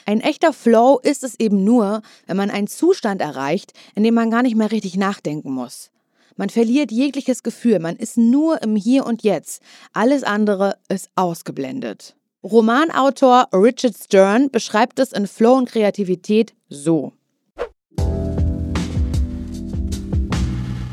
Ein 0.04 0.20
echter 0.20 0.52
Flow 0.52 1.00
ist 1.02 1.24
es 1.24 1.40
eben 1.40 1.64
nur, 1.64 2.02
wenn 2.26 2.36
man 2.36 2.50
einen 2.50 2.66
Zustand 2.66 3.22
erreicht, 3.22 3.72
in 3.94 4.02
dem 4.02 4.12
man 4.12 4.30
gar 4.30 4.42
nicht 4.42 4.54
mehr 4.54 4.70
richtig 4.70 4.98
nachdenken 4.98 5.50
muss. 5.50 5.90
Man 6.36 6.50
verliert 6.50 6.92
jegliches 6.92 7.42
Gefühl, 7.42 7.78
man 7.78 7.96
ist 7.96 8.18
nur 8.18 8.60
im 8.60 8.76
Hier 8.76 9.06
und 9.06 9.22
Jetzt. 9.22 9.62
Alles 9.94 10.24
andere 10.24 10.76
ist 10.90 11.08
ausgeblendet. 11.14 12.14
Romanautor 12.42 13.48
Richard 13.54 13.96
Stern 13.96 14.50
beschreibt 14.50 14.98
es 14.98 15.12
in 15.12 15.26
Flow 15.26 15.54
und 15.54 15.70
Kreativität 15.70 16.52
so. 16.68 17.14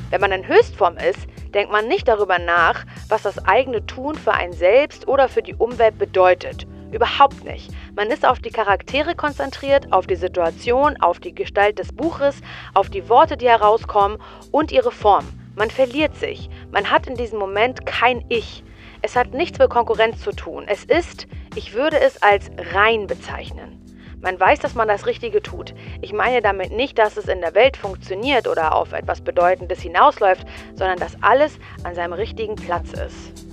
Wenn 0.10 0.22
man 0.22 0.32
in 0.32 0.48
Höchstform 0.48 0.96
ist, 0.96 1.20
denkt 1.55 1.71
man 1.71 1.88
nicht 1.88 2.07
darüber 2.07 2.38
nach, 2.38 2.85
was 3.09 3.24
das 3.24 3.43
eigene 3.45 3.83
Tun 3.88 4.13
für 4.13 4.33
einen 4.33 4.53
selbst 4.53 5.07
oder 5.07 5.27
für 5.27 5.41
die 5.41 5.55
Umwelt 5.55 5.97
bedeutet 5.97 6.67
Überhaupt 6.95 7.43
nicht. 7.43 7.71
Man 7.95 8.09
ist 8.09 8.25
auf 8.25 8.39
die 8.39 8.51
Charaktere 8.51 9.15
konzentriert, 9.15 9.91
auf 9.91 10.07
die 10.07 10.15
Situation, 10.15 10.95
auf 11.01 11.19
die 11.19 11.35
Gestalt 11.35 11.77
des 11.77 11.91
Buches, 11.91 12.39
auf 12.74 12.89
die 12.89 13.09
Worte, 13.09 13.35
die 13.35 13.50
herauskommen 13.50 14.17
und 14.51 14.71
ihre 14.71 14.93
Form. 14.93 15.25
Man 15.55 15.69
verliert 15.69 16.15
sich. 16.15 16.50
Man 16.71 16.89
hat 16.89 17.07
in 17.07 17.15
diesem 17.15 17.38
Moment 17.38 17.85
kein 17.85 18.24
Ich. 18.29 18.63
Es 19.01 19.17
hat 19.17 19.33
nichts 19.33 19.59
mit 19.59 19.69
Konkurrenz 19.69 20.21
zu 20.21 20.31
tun. 20.31 20.65
Es 20.67 20.85
ist, 20.85 21.27
ich 21.55 21.74
würde 21.74 22.00
es 22.00 22.21
als 22.21 22.50
rein 22.74 23.07
bezeichnen. 23.07 23.85
Man 24.25 24.39
weiß, 24.39 24.58
dass 24.58 24.74
man 24.74 24.88
das 24.88 25.05
Richtige 25.05 25.44
tut. 25.44 25.75
Ich 26.01 26.12
meine 26.12 26.41
damit 26.41 26.72
nicht, 26.72 26.98
dass 26.98 27.15
es 27.15 27.27
in 27.27 27.41
der 27.41 27.53
Welt 27.53 27.77
funktioniert 27.77 28.48
oder 28.48 28.74
auf 28.74 28.91
etwas 28.91 29.22
Bedeutendes 29.22 29.82
hinausläuft, 29.82 30.48
sondern 30.74 30.98
dass 30.98 31.15
alles 31.22 31.60
an 31.84 31.94
seinem 31.94 32.13
richtigen 32.13 32.55
Platz 32.55 32.88
ist. 32.94 33.46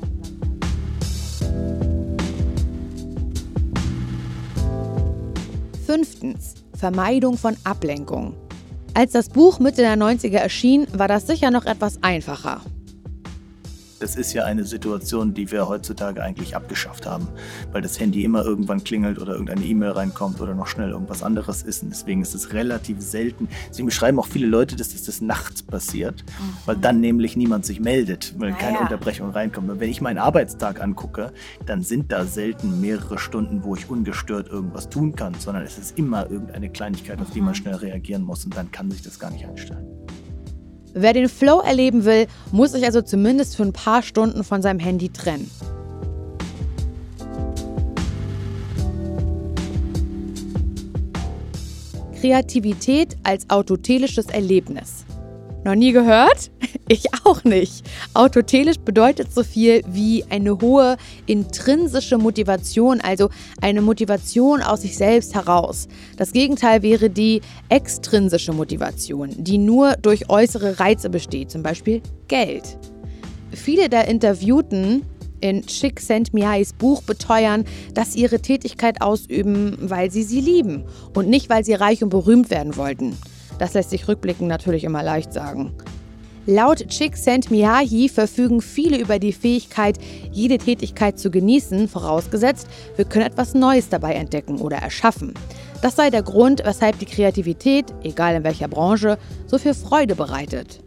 Fünftens. 5.84 6.54
Vermeidung 6.74 7.36
von 7.36 7.54
Ablenkung. 7.64 8.34
Als 8.94 9.12
das 9.12 9.28
Buch 9.28 9.58
Mitte 9.58 9.82
der 9.82 9.96
90er 9.96 10.38
erschien, 10.38 10.86
war 10.94 11.06
das 11.06 11.26
sicher 11.26 11.50
noch 11.50 11.66
etwas 11.66 12.02
einfacher. 12.02 12.62
Das 14.02 14.16
ist 14.16 14.32
ja 14.32 14.44
eine 14.44 14.64
Situation, 14.64 15.32
die 15.32 15.52
wir 15.52 15.68
heutzutage 15.68 16.20
eigentlich 16.20 16.56
abgeschafft 16.56 17.06
haben, 17.06 17.28
weil 17.70 17.82
das 17.82 18.00
Handy 18.00 18.24
immer 18.24 18.44
irgendwann 18.44 18.82
klingelt 18.82 19.20
oder 19.20 19.34
irgendeine 19.34 19.64
E-Mail 19.64 19.90
reinkommt 19.90 20.40
oder 20.40 20.56
noch 20.56 20.66
schnell 20.66 20.90
irgendwas 20.90 21.22
anderes 21.22 21.62
ist. 21.62 21.84
Und 21.84 21.90
deswegen 21.90 22.20
ist 22.20 22.34
es 22.34 22.52
relativ 22.52 23.00
selten. 23.00 23.46
Deswegen 23.70 23.86
beschreiben 23.86 24.18
auch 24.18 24.26
viele 24.26 24.48
Leute, 24.48 24.74
dass 24.74 24.90
das, 24.90 25.04
das 25.04 25.20
nachts 25.20 25.62
passiert, 25.62 26.24
mhm. 26.24 26.56
weil 26.66 26.76
dann 26.78 27.00
nämlich 27.00 27.36
niemand 27.36 27.64
sich 27.64 27.78
meldet, 27.78 28.34
weil 28.38 28.52
keine 28.54 28.78
ja. 28.78 28.80
Unterbrechung 28.80 29.30
reinkommt. 29.30 29.70
Und 29.70 29.78
wenn 29.78 29.90
ich 29.90 30.00
meinen 30.00 30.18
Arbeitstag 30.18 30.82
angucke, 30.82 31.32
dann 31.64 31.82
sind 31.82 32.10
da 32.10 32.24
selten 32.24 32.80
mehrere 32.80 33.20
Stunden, 33.20 33.62
wo 33.62 33.76
ich 33.76 33.88
ungestört 33.88 34.48
irgendwas 34.48 34.88
tun 34.88 35.14
kann, 35.14 35.34
sondern 35.34 35.62
es 35.62 35.78
ist 35.78 35.96
immer 35.96 36.28
irgendeine 36.28 36.70
Kleinigkeit, 36.70 37.20
auf 37.20 37.30
die 37.30 37.40
man 37.40 37.50
mhm. 37.50 37.54
schnell 37.54 37.74
reagieren 37.76 38.22
muss 38.22 38.44
und 38.44 38.56
dann 38.56 38.72
kann 38.72 38.90
sich 38.90 39.02
das 39.02 39.20
gar 39.20 39.30
nicht 39.30 39.46
einstellen. 39.46 39.86
Wer 40.94 41.14
den 41.14 41.28
Flow 41.28 41.60
erleben 41.60 42.04
will, 42.04 42.26
muss 42.50 42.72
sich 42.72 42.84
also 42.84 43.00
zumindest 43.00 43.56
für 43.56 43.62
ein 43.62 43.72
paar 43.72 44.02
Stunden 44.02 44.44
von 44.44 44.60
seinem 44.60 44.78
Handy 44.78 45.08
trennen. 45.08 45.50
Kreativität 52.20 53.16
als 53.24 53.48
autotelisches 53.50 54.26
Erlebnis. 54.26 55.04
Noch 55.64 55.74
nie 55.74 55.92
gehört? 55.92 56.50
Ich 56.88 57.04
auch 57.24 57.42
nicht. 57.44 57.84
Autotelisch 58.12 58.78
bedeutet 58.78 59.32
so 59.32 59.44
viel 59.44 59.82
wie 59.86 60.24
eine 60.28 60.60
hohe 60.60 60.98
intrinsische 61.24 62.18
Motivation, 62.18 63.00
also 63.00 63.30
eine 63.62 63.80
Motivation 63.80 64.60
aus 64.60 64.82
sich 64.82 64.98
selbst 64.98 65.34
heraus. 65.34 65.88
Das 66.18 66.32
Gegenteil 66.32 66.82
wäre 66.82 67.08
die 67.08 67.40
extrinsische 67.70 68.52
Motivation, 68.52 69.30
die 69.38 69.56
nur 69.56 69.96
durch 69.96 70.28
äußere 70.28 70.80
Reize 70.80 71.08
besteht, 71.08 71.50
zum 71.50 71.62
Beispiel 71.62 72.02
Geld. 72.28 72.76
Viele 73.52 73.88
der 73.88 74.08
Interviewten 74.08 75.02
in 75.40 75.64
Chick 75.66 76.00
St. 76.00 76.34
Miais 76.34 76.74
Buch 76.74 77.02
beteuern, 77.02 77.64
dass 77.94 78.12
sie 78.12 78.20
ihre 78.20 78.40
Tätigkeit 78.40 79.00
ausüben, 79.00 79.78
weil 79.80 80.10
sie 80.10 80.24
sie 80.24 80.40
lieben 80.40 80.84
und 81.14 81.28
nicht, 81.28 81.48
weil 81.48 81.64
sie 81.64 81.74
reich 81.74 82.02
und 82.02 82.10
berühmt 82.10 82.50
werden 82.50 82.76
wollten. 82.76 83.16
Das 83.58 83.74
lässt 83.74 83.90
sich 83.90 84.08
rückblickend 84.08 84.48
natürlich 84.48 84.84
immer 84.84 85.02
leicht 85.02 85.32
sagen. 85.32 85.72
Laut. 86.46 86.84
Miyahi 87.50 88.08
verfügen 88.08 88.60
viele 88.60 88.98
über 88.98 89.20
die 89.20 89.32
Fähigkeit, 89.32 89.98
jede 90.32 90.58
Tätigkeit 90.58 91.18
zu 91.18 91.30
genießen, 91.30 91.86
vorausgesetzt, 91.86 92.66
wir 92.96 93.04
können 93.04 93.26
etwas 93.26 93.54
Neues 93.54 93.88
dabei 93.88 94.14
entdecken 94.14 94.58
oder 94.60 94.78
erschaffen. 94.78 95.34
Das 95.82 95.94
sei 95.94 96.10
der 96.10 96.22
Grund, 96.22 96.62
weshalb 96.64 96.98
die 96.98 97.06
Kreativität, 97.06 97.94
egal 98.02 98.34
in 98.34 98.44
welcher 98.44 98.68
Branche, 98.68 99.18
so 99.46 99.58
viel 99.58 99.74
Freude 99.74 100.16
bereitet. 100.16 100.80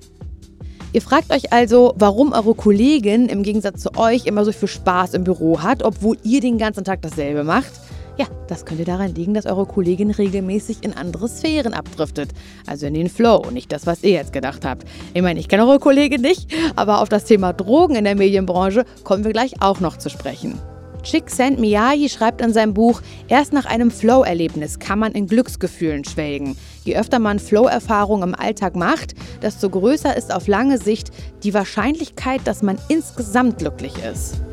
Ihr 0.92 1.02
fragt 1.02 1.32
euch 1.32 1.52
also, 1.52 1.94
warum 1.98 2.32
eure 2.32 2.56
Kollegin 2.56 3.28
im 3.28 3.44
Gegensatz 3.44 3.82
zu 3.82 3.96
euch 3.98 4.26
immer 4.26 4.46
so 4.46 4.54
viel 4.54 4.70
Spaß 4.70 5.14
im 5.14 5.26
Büro 5.26 5.62
hat, 5.62 5.84
obwohl 5.84 6.18
ihr 6.24 6.40
den 6.40 6.58
ganzen 6.58 6.86
Tag 6.86 7.02
dasselbe 7.02 7.44
macht? 7.44 7.72
Ja, 8.18 8.28
das 8.48 8.66
könnte 8.66 8.86
daran 8.86 9.14
liegen, 9.14 9.34
dass 9.34 9.46
eure 9.46 9.66
Kollegin 9.66 10.10
regelmäßig 10.10 10.84
in 10.84 10.94
andere 10.94 11.28
Sphären 11.28 11.74
abdriftet. 11.74 12.30
Also 12.66 12.86
in 12.86 12.94
den 12.94 13.10
Flow, 13.10 13.50
nicht 13.52 13.72
das, 13.74 13.86
was 13.86 14.04
ihr 14.04 14.12
jetzt 14.12 14.32
gedacht 14.32 14.64
habt. 14.64 14.88
Ich 15.14 15.22
meine, 15.22 15.40
ich 15.40 15.50
kenne 15.50 15.68
eure 15.68 15.80
Kollegin 15.80 16.22
nicht, 16.22 16.50
aber 16.78 17.02
auf 17.02 17.10
das 17.10 17.26
Thema 17.26 17.52
Drogen 17.52 17.96
in 17.96 18.06
der 18.06 18.16
Medienbranche 18.16 18.86
kommen 19.04 19.26
wir 19.26 19.34
gleich 19.34 19.62
auch 19.62 19.82
noch 19.82 19.98
zu 19.98 20.10
sprechen. 20.10 20.58
Chick 21.04 21.30
St. 21.30 21.60
Miyagi 21.60 22.10
schreibt 22.10 22.42
in 22.42 22.52
seinem 22.52 22.74
Buch, 22.74 23.02
erst 23.28 23.54
nach 23.54 23.66
einem 23.66 23.92
Flow-Erlebnis 23.92 24.80
kann 24.80 24.98
man 24.98 25.12
in 25.12 25.28
Glücksgefühlen 25.28 26.04
schwelgen. 26.04 26.58
Je 26.84 26.98
öfter 26.98 27.20
man 27.20 27.38
Flow-Erfahrungen 27.38 28.30
im 28.30 28.36
Alltag 28.36 28.76
macht, 28.76 29.14
desto 29.42 29.70
größer 29.70 30.18
ist 30.18 30.34
auf 30.34 30.48
lange 30.48 30.80
Sicht 30.80 31.12
die 31.44 31.54
Wahrscheinlichkeit, 31.54 32.42
dass 32.46 32.64
man 32.64 32.80
insgesamt 32.88 33.60
glücklich 33.60 33.94
ist. 34.04 34.45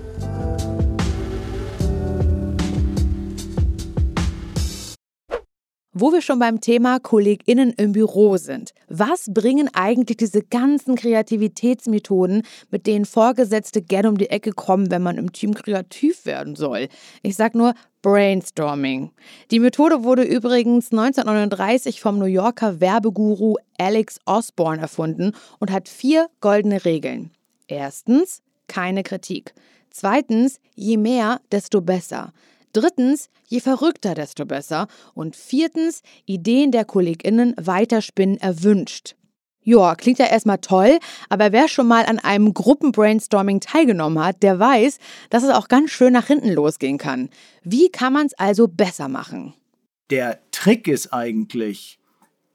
Wo 5.95 6.11
wir 6.11 6.23
schon 6.23 6.39
beim 6.39 6.61
Thema 6.61 7.01
KollegInnen 7.01 7.75
im 7.75 7.93
Büro 7.93 8.39
sind. 8.39 8.73
Was 8.89 9.27
bringen 9.29 9.69
eigentlich 9.75 10.17
diese 10.17 10.43
ganzen 10.43 10.97
Kreativitätsmethoden, 10.97 12.43
mit 12.71 12.87
denen 12.87 13.05
Vorgesetzte 13.05 13.83
gerne 13.83 14.09
um 14.09 14.17
die 14.17 14.31
Ecke 14.31 14.53
kommen, 14.53 14.91
wenn 14.91 15.03
man 15.03 15.19
im 15.19 15.33
Team 15.33 15.53
kreativ 15.53 16.25
werden 16.25 16.57
soll? 16.57 16.89
Ich 17.23 17.37
sag 17.37 17.55
nur 17.55 17.75
Brainstorming. 18.01 19.11
Die 19.51 19.61
Methode 19.61 20.03
wurde 20.03 20.23
übrigens 20.23 20.93
1939 20.93 22.01
vom 22.01 22.19
New 22.19 22.25
Yorker 22.25 22.81
Werbeguru 22.81 23.57
Alex 23.77 24.19
Osborne 24.25 24.81
erfunden 24.81 25.33
und 25.59 25.71
hat 25.71 25.91
vier 25.91 26.29
goldene 26.41 26.87
Regeln. 26.87 27.31
Erstens, 27.69 28.41
keine 28.67 29.03
Kritik. 29.03 29.53
Zweitens, 29.91 30.59
je 30.75 30.97
mehr, 30.97 31.41
desto 31.51 31.83
besser. 31.83 32.33
Drittens, 32.73 33.29
je 33.47 33.61
verrückter, 33.61 34.15
desto 34.15 34.47
besser. 34.47 34.87
Und 35.15 35.37
viertens, 35.37 36.03
Ideen 36.25 36.71
der 36.71 36.85
KollegInnen 36.85 37.55
weiterspinnen 37.61 38.39
erwünscht. 38.39 39.15
Joa, 39.65 39.95
klingt 39.95 40.19
ja 40.19 40.27
erstmal 40.27 40.59
toll, 40.59 40.99
aber 41.29 41.53
wer 41.53 41.69
schon 41.69 41.87
mal 41.87 42.05
an 42.07 42.19
einem 42.19 42.53
Gruppenbrainstorming 42.53 43.61
teilgenommen 43.61 44.23
hat, 44.25 44.43
der 44.43 44.59
weiß, 44.59 44.99
dass 45.31 45.45
es 45.45 45.51
auch 45.51 45.69
ganz 45.69 45.91
schön 45.91 46.13
nach 46.13 46.27
hinten 46.27 46.51
losgehen 46.51 46.99
kann. 46.99 47.31
Wie 47.63 47.89
kann 47.89 48.13
man 48.13 48.27
es 48.27 48.35
also 48.35 48.67
besser 48.67 49.07
machen? 49.09 49.55
Der 50.11 50.41
Trick 50.51 50.89
ist 50.89 51.13
eigentlich, 51.13 52.01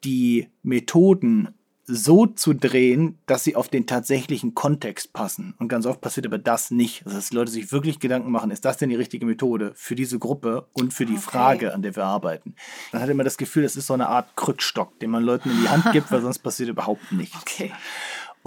die 0.03 0.49
Methoden 0.63 1.56
so 1.87 2.25
zu 2.25 2.53
drehen, 2.53 3.17
dass 3.25 3.45
sie 3.45 3.55
auf 3.55 3.69
den 3.69 3.87
tatsächlichen 3.87 4.53
Kontext 4.53 5.13
passen. 5.13 5.55
Und 5.57 5.69
ganz 5.69 5.85
oft 5.85 6.01
passiert 6.01 6.25
aber 6.25 6.37
das 6.37 6.69
nicht. 6.69 7.05
Also, 7.05 7.17
dass 7.17 7.31
Leute 7.31 7.49
sich 7.49 7.71
wirklich 7.71 7.99
Gedanken 7.99 8.29
machen, 8.29 8.51
ist 8.51 8.65
das 8.65 8.77
denn 8.77 8.89
die 8.89 8.95
richtige 8.95 9.25
Methode 9.25 9.71
für 9.75 9.95
diese 9.95 10.19
Gruppe 10.19 10.67
und 10.73 10.93
für 10.93 11.05
die 11.05 11.13
okay. 11.13 11.21
Frage, 11.21 11.73
an 11.73 11.81
der 11.81 11.95
wir 11.95 12.03
arbeiten. 12.03 12.55
Man 12.91 13.01
hat 13.01 13.09
immer 13.09 13.23
das 13.23 13.37
Gefühl, 13.37 13.63
das 13.63 13.77
ist 13.77 13.87
so 13.87 13.93
eine 13.93 14.09
Art 14.09 14.35
Krückstock, 14.35 14.99
den 14.99 15.11
man 15.11 15.23
Leuten 15.23 15.49
in 15.49 15.61
die 15.61 15.69
Hand 15.69 15.91
gibt, 15.93 16.11
weil 16.11 16.21
sonst 16.21 16.39
passiert 16.39 16.69
überhaupt 16.69 17.11
nichts. 17.13 17.37
Okay. 17.41 17.71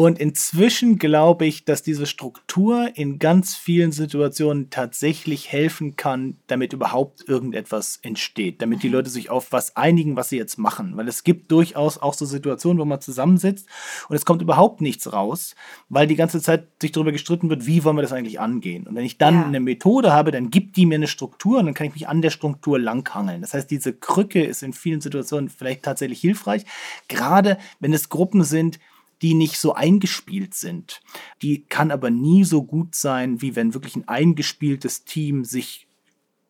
Und 0.00 0.18
inzwischen 0.18 0.98
glaube 0.98 1.44
ich, 1.44 1.66
dass 1.66 1.82
diese 1.82 2.06
Struktur 2.06 2.88
in 2.94 3.18
ganz 3.18 3.54
vielen 3.54 3.92
Situationen 3.92 4.70
tatsächlich 4.70 5.52
helfen 5.52 5.94
kann, 5.94 6.38
damit 6.46 6.72
überhaupt 6.72 7.28
irgendetwas 7.28 7.98
entsteht, 8.00 8.62
damit 8.62 8.82
die 8.82 8.86
mhm. 8.86 8.94
Leute 8.94 9.10
sich 9.10 9.28
auf 9.28 9.52
was 9.52 9.76
einigen, 9.76 10.16
was 10.16 10.30
sie 10.30 10.38
jetzt 10.38 10.56
machen. 10.56 10.96
Weil 10.96 11.06
es 11.06 11.22
gibt 11.22 11.52
durchaus 11.52 11.98
auch 11.98 12.14
so 12.14 12.24
Situationen, 12.24 12.78
wo 12.80 12.86
man 12.86 13.02
zusammensitzt 13.02 13.68
und 14.08 14.16
es 14.16 14.24
kommt 14.24 14.40
überhaupt 14.40 14.80
nichts 14.80 15.12
raus, 15.12 15.54
weil 15.90 16.06
die 16.06 16.16
ganze 16.16 16.40
Zeit 16.40 16.68
sich 16.80 16.92
darüber 16.92 17.12
gestritten 17.12 17.50
wird, 17.50 17.66
wie 17.66 17.84
wollen 17.84 17.96
wir 17.96 18.02
das 18.02 18.14
eigentlich 18.14 18.40
angehen. 18.40 18.86
Und 18.86 18.94
wenn 18.94 19.04
ich 19.04 19.18
dann 19.18 19.34
ja. 19.34 19.44
eine 19.44 19.60
Methode 19.60 20.14
habe, 20.14 20.30
dann 20.30 20.48
gibt 20.48 20.78
die 20.78 20.86
mir 20.86 20.94
eine 20.94 21.08
Struktur 21.08 21.58
und 21.58 21.66
dann 21.66 21.74
kann 21.74 21.88
ich 21.88 21.92
mich 21.92 22.08
an 22.08 22.22
der 22.22 22.30
Struktur 22.30 22.78
langhangeln. 22.78 23.42
Das 23.42 23.52
heißt, 23.52 23.70
diese 23.70 23.92
Krücke 23.92 24.42
ist 24.42 24.62
in 24.62 24.72
vielen 24.72 25.02
Situationen 25.02 25.50
vielleicht 25.50 25.82
tatsächlich 25.82 26.22
hilfreich, 26.22 26.64
gerade 27.08 27.58
wenn 27.80 27.92
es 27.92 28.08
Gruppen 28.08 28.44
sind, 28.44 28.78
die 29.22 29.34
nicht 29.34 29.58
so 29.58 29.74
eingespielt 29.74 30.54
sind. 30.54 31.00
Die 31.42 31.64
kann 31.64 31.90
aber 31.90 32.10
nie 32.10 32.44
so 32.44 32.62
gut 32.62 32.94
sein, 32.94 33.42
wie 33.42 33.56
wenn 33.56 33.74
wirklich 33.74 33.96
ein 33.96 34.08
eingespieltes 34.08 35.04
Team 35.04 35.44
sich 35.44 35.86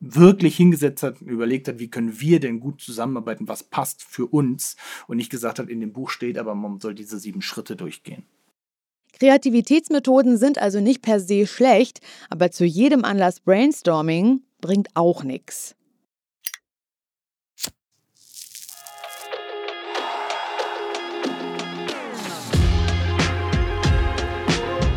wirklich 0.01 0.57
hingesetzt 0.57 1.03
hat 1.03 1.21
und 1.21 1.27
überlegt 1.27 1.67
hat, 1.67 1.79
wie 1.79 1.89
können 1.89 2.19
wir 2.19 2.39
denn 2.39 2.59
gut 2.59 2.81
zusammenarbeiten, 2.81 3.47
was 3.47 3.63
passt 3.63 4.01
für 4.01 4.25
uns 4.25 4.75
und 5.07 5.17
nicht 5.17 5.29
gesagt 5.29 5.59
hat, 5.59 5.69
in 5.69 5.79
dem 5.79 5.93
Buch 5.93 6.09
steht, 6.09 6.37
aber 6.37 6.55
man 6.55 6.79
soll 6.79 6.95
diese 6.95 7.19
sieben 7.19 7.41
Schritte 7.41 7.75
durchgehen. 7.75 8.23
Kreativitätsmethoden 9.19 10.37
sind 10.37 10.57
also 10.57 10.79
nicht 10.79 11.03
per 11.03 11.19
se 11.19 11.45
schlecht, 11.45 12.01
aber 12.31 12.49
zu 12.49 12.65
jedem 12.65 13.05
Anlass 13.05 13.39
Brainstorming 13.39 14.41
bringt 14.59 14.87
auch 14.95 15.23
nichts. 15.23 15.75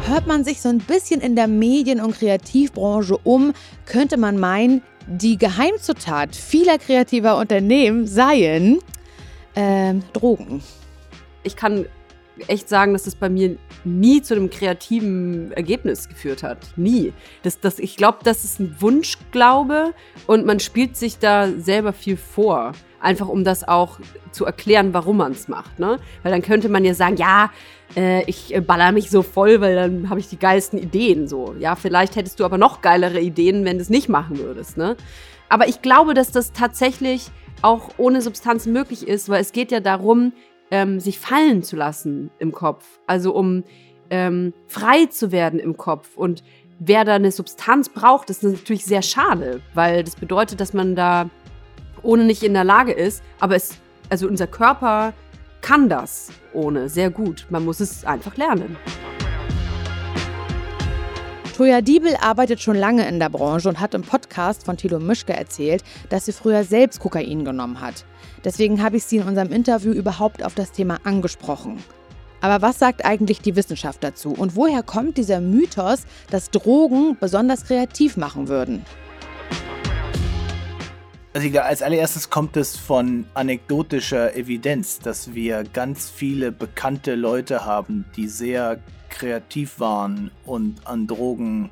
Hört 0.07 0.27
man 0.27 0.45
sich 0.45 0.61
so 0.61 0.69
ein 0.69 0.79
bisschen 0.79 1.23
in 1.23 1.35
der 1.35 1.49
Medien- 1.49 2.03
und 2.03 2.19
Kreativbranche 2.19 3.17
um, 3.25 3.55
könnte 3.87 4.19
man 4.19 4.39
meinen, 4.39 4.83
die 5.07 5.39
Geheimzutat 5.39 6.37
vieler 6.37 6.79
kreativer 6.79 7.39
Unternehmen 7.39 8.07
seien 8.07 8.81
äh, 9.55 9.95
Drogen. 10.13 10.63
Ich 11.43 11.57
kann 11.57 11.87
echt 12.49 12.69
sagen, 12.69 12.93
dass 12.93 13.05
das 13.05 13.15
bei 13.15 13.31
mir 13.31 13.57
nie 13.85 14.21
zu 14.21 14.35
einem 14.35 14.51
kreativen 14.51 15.53
Ergebnis 15.53 16.07
geführt 16.07 16.43
hat. 16.43 16.59
Nie. 16.77 17.15
Das, 17.43 17.61
das, 17.61 17.79
ich 17.79 17.97
glaube, 17.97 18.19
das 18.25 18.45
ist 18.45 18.61
ein 18.61 18.77
Wunschglaube 18.81 19.95
und 20.27 20.45
man 20.45 20.61
spielt 20.61 20.99
sich 20.99 21.19
da 21.19 21.49
selber 21.59 21.95
viel 21.95 22.19
vor. 22.19 22.73
Einfach 23.05 23.29
um 23.29 23.45
das 23.45 23.69
auch 23.69 23.99
zu 24.33 24.47
erklären, 24.47 24.95
warum 24.95 25.19
man 25.19 25.33
es 25.33 25.47
macht. 25.47 25.79
Ne? 25.79 25.99
Weil 26.23 26.33
dann 26.33 26.41
könnte 26.41 26.71
man 26.71 26.85
ja 26.85 26.95
sagen, 26.95 27.17
ja, 27.17 27.51
äh, 27.97 28.25
ich 28.25 28.55
äh, 28.55 28.61
baller 28.61 28.93
mich 28.93 29.11
so 29.11 29.23
voll, 29.23 29.61
weil 29.61 29.77
dann 29.77 30.09
habe 30.09 30.21
ich 30.21 30.29
die 30.29 30.39
geilsten 30.39 30.79
Ideen. 30.79 31.29
So, 31.29 31.55
ja, 31.59 31.77
vielleicht 31.77 32.17
hättest 32.17 32.41
du 32.41 32.45
aber 32.45 32.57
noch 32.57 32.81
geilere 32.81 33.21
Ideen, 33.21 33.67
wenn 33.67 33.77
du 33.77 33.83
es 33.83 33.91
nicht 33.91 34.09
machen 34.09 34.39
würdest. 34.39 34.79
Ne? 34.79 34.97
Aber 35.51 35.69
ich 35.69 35.83
glaube, 35.83 36.15
dass 36.15 36.33
das 36.33 36.53
tatsächlich 36.53 37.31
auch 37.61 37.91
ohne 37.99 38.23
Substanz 38.23 38.65
möglich 38.65 39.07
ist, 39.07 39.29
weil 39.29 39.43
es 39.43 39.53
geht 39.53 39.71
ja 39.71 39.81
darum, 39.81 40.33
ähm, 40.71 40.99
sich 40.99 41.19
fallen 41.19 41.63
zu 41.63 41.77
lassen 41.77 42.31
im 42.39 42.53
Kopf. 42.53 42.85
Also 43.07 43.35
um 43.35 43.65
ähm, 44.09 44.55
frei 44.67 45.07
zu 45.07 45.31
werden 45.31 45.61
im 45.61 45.77
Kopf. 45.77 46.17
Und 46.17 46.43
wer 46.79 47.05
da 47.05 47.15
eine 47.15 47.33
Substanz 47.33 47.91
braucht, 47.91 48.31
ist 48.31 48.43
natürlich 48.43 48.87
sehr 48.87 49.03
schade, 49.03 49.61
weil 49.75 50.05
das 50.05 50.17
bedeutet, 50.17 50.61
dass 50.61 50.73
man 50.73 50.97
da 50.97 51.29
ohne 52.05 52.25
nicht 52.25 52.43
in 52.43 52.55
der 52.55 52.65
Lage 52.65 52.93
ist. 52.93 53.23
Aber 53.41 53.57
es, 53.57 53.79
also 54.11 54.29
unser 54.29 54.47
Körper 54.47 55.13
kann 55.61 55.89
das 55.89 56.31
ohne 56.53 56.89
sehr 56.89 57.11
gut. 57.11 57.47
Man 57.51 57.65
muss 57.65 57.81
es 57.81 58.05
einfach 58.05 58.37
lernen. 58.37 58.77
Toya 61.57 61.83
Diebel 61.83 62.17
arbeitet 62.21 62.61
schon 62.61 62.75
lange 62.75 63.07
in 63.07 63.21
der 63.21 63.29
Branche 63.29 63.69
und 63.69 63.79
hat 63.79 63.95
im 63.95 64.03
Podcast 64.03 64.65
von 64.67 64.77
Thilo 64.77 64.99
Mischke 64.99 65.35
erzählt, 65.35 65.85
dass 66.09 66.25
sie 66.25 66.33
früher 66.33 66.65
selbst 66.65 66.99
Kokain 66.99 67.45
genommen 67.45 67.81
hat. 67.81 68.05
Deswegen 68.45 68.83
habe 68.83 68.97
ich 68.97 69.05
sie 69.05 69.19
in 69.19 69.23
unserem 69.23 69.53
Interview 69.53 69.93
überhaupt 69.93 70.45
auf 70.45 70.55
das 70.55 70.73
Thema 70.73 70.99
angesprochen. 71.05 71.79
Aber 72.41 72.61
was 72.61 72.79
sagt 72.81 73.05
eigentlich 73.05 73.41
die 73.41 73.55
Wissenschaft 73.55 74.03
dazu? 74.03 74.35
Und 74.37 74.57
woher 74.57 74.83
kommt 74.83 75.17
dieser 75.17 75.41
Mythos, 75.41 76.07
dass 76.29 76.51
Drogen 76.51 77.17
besonders 77.21 77.65
kreativ 77.65 78.17
machen 78.17 78.49
würden? 78.49 78.85
Also 81.35 81.49
glaube, 81.51 81.67
als 81.67 81.83
allererstes 81.83 82.31
kommt 82.31 82.57
es 82.57 82.77
von 82.77 83.27
anekdotischer 83.35 84.37
Evidenz, 84.37 85.01
dass 85.01 85.35
wir 85.35 85.65
ganz 85.65 86.09
viele 86.09 86.53
bekannte 86.53 87.17
Leute 87.17 87.65
haben, 87.65 88.05
die 88.15 88.29
sehr 88.29 88.79
kreativ 89.11 89.81
waren 89.81 90.31
und 90.45 90.87
an 90.87 91.09
Drogen 91.09 91.71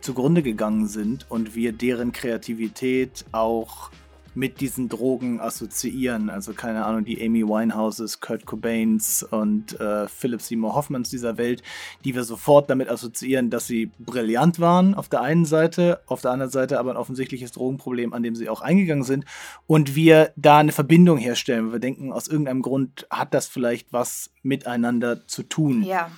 zugrunde 0.00 0.42
gegangen 0.42 0.88
sind 0.88 1.26
und 1.28 1.54
wir 1.54 1.72
deren 1.72 2.10
Kreativität 2.10 3.24
auch 3.30 3.92
mit 4.38 4.60
diesen 4.60 4.88
Drogen 4.88 5.40
assoziieren. 5.40 6.30
Also 6.30 6.52
keine 6.52 6.84
Ahnung, 6.84 7.04
die 7.04 7.20
Amy 7.20 7.42
Winehouses, 7.42 8.20
Kurt 8.20 8.46
Cobains 8.46 9.24
und 9.24 9.78
äh, 9.80 10.06
Philip 10.06 10.40
Seymour 10.40 10.76
Hoffmans 10.76 11.10
dieser 11.10 11.38
Welt, 11.38 11.64
die 12.04 12.14
wir 12.14 12.22
sofort 12.22 12.70
damit 12.70 12.88
assoziieren, 12.88 13.50
dass 13.50 13.66
sie 13.66 13.90
brillant 13.98 14.60
waren 14.60 14.94
auf 14.94 15.08
der 15.08 15.22
einen 15.22 15.44
Seite, 15.44 16.00
auf 16.06 16.20
der 16.20 16.30
anderen 16.30 16.52
Seite 16.52 16.78
aber 16.78 16.92
ein 16.92 16.96
offensichtliches 16.96 17.50
Drogenproblem, 17.50 18.12
an 18.12 18.22
dem 18.22 18.36
sie 18.36 18.48
auch 18.48 18.60
eingegangen 18.60 19.02
sind 19.02 19.24
und 19.66 19.96
wir 19.96 20.30
da 20.36 20.58
eine 20.58 20.70
Verbindung 20.70 21.18
herstellen. 21.18 21.72
Wir 21.72 21.80
denken, 21.80 22.12
aus 22.12 22.28
irgendeinem 22.28 22.62
Grund 22.62 23.08
hat 23.10 23.34
das 23.34 23.48
vielleicht 23.48 23.92
was 23.92 24.30
miteinander 24.44 25.26
zu 25.26 25.42
tun. 25.42 25.82
Ja. 25.82 26.12